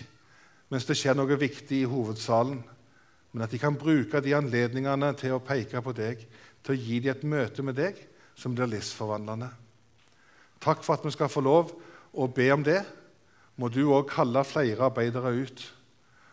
mens 0.71 0.85
det 0.87 0.95
skjer 0.95 1.17
noe 1.19 1.35
viktig 1.35 1.81
i 1.81 1.89
hovedsalen, 1.89 2.61
men 3.31 3.43
at 3.43 3.51
de 3.51 3.59
kan 3.59 3.75
bruke 3.75 4.21
de 4.23 4.35
anledningene 4.37 5.09
til 5.19 5.35
å 5.35 5.43
peke 5.43 5.81
på 5.83 5.93
deg, 5.95 6.23
til 6.63 6.75
å 6.75 6.79
gi 6.79 6.99
dem 7.03 7.11
et 7.11 7.25
møte 7.27 7.65
med 7.65 7.75
deg 7.75 7.99
som 8.39 8.55
blir 8.55 8.69
livsforvandlende. 8.71 9.49
Takk 10.63 10.85
for 10.85 10.95
at 10.95 11.03
vi 11.03 11.11
skal 11.11 11.31
få 11.31 11.43
lov 11.43 11.73
å 12.13 12.27
be 12.31 12.47
om 12.53 12.63
det. 12.63 12.79
Må 13.59 13.67
du 13.67 13.83
òg 13.91 14.07
kalle 14.13 14.45
flere 14.47 14.87
arbeidere 14.87 15.33
ut. 15.43 15.63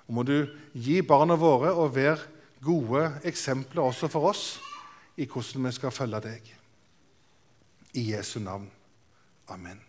Og 0.07 0.15
må 0.19 0.25
du 0.27 0.37
gi 0.73 1.01
barna 1.03 1.35
våre 1.39 1.73
og 1.75 1.97
være 1.97 2.23
gode 2.65 3.05
eksempler 3.29 3.91
også 3.91 4.11
for 4.13 4.31
oss 4.31 4.47
i 5.19 5.27
hvordan 5.27 5.67
vi 5.67 5.75
skal 5.75 5.95
følge 5.95 6.23
deg. 6.29 6.51
I 7.99 8.11
Jesu 8.13 8.39
navn. 8.39 8.69
Amen. 9.51 9.88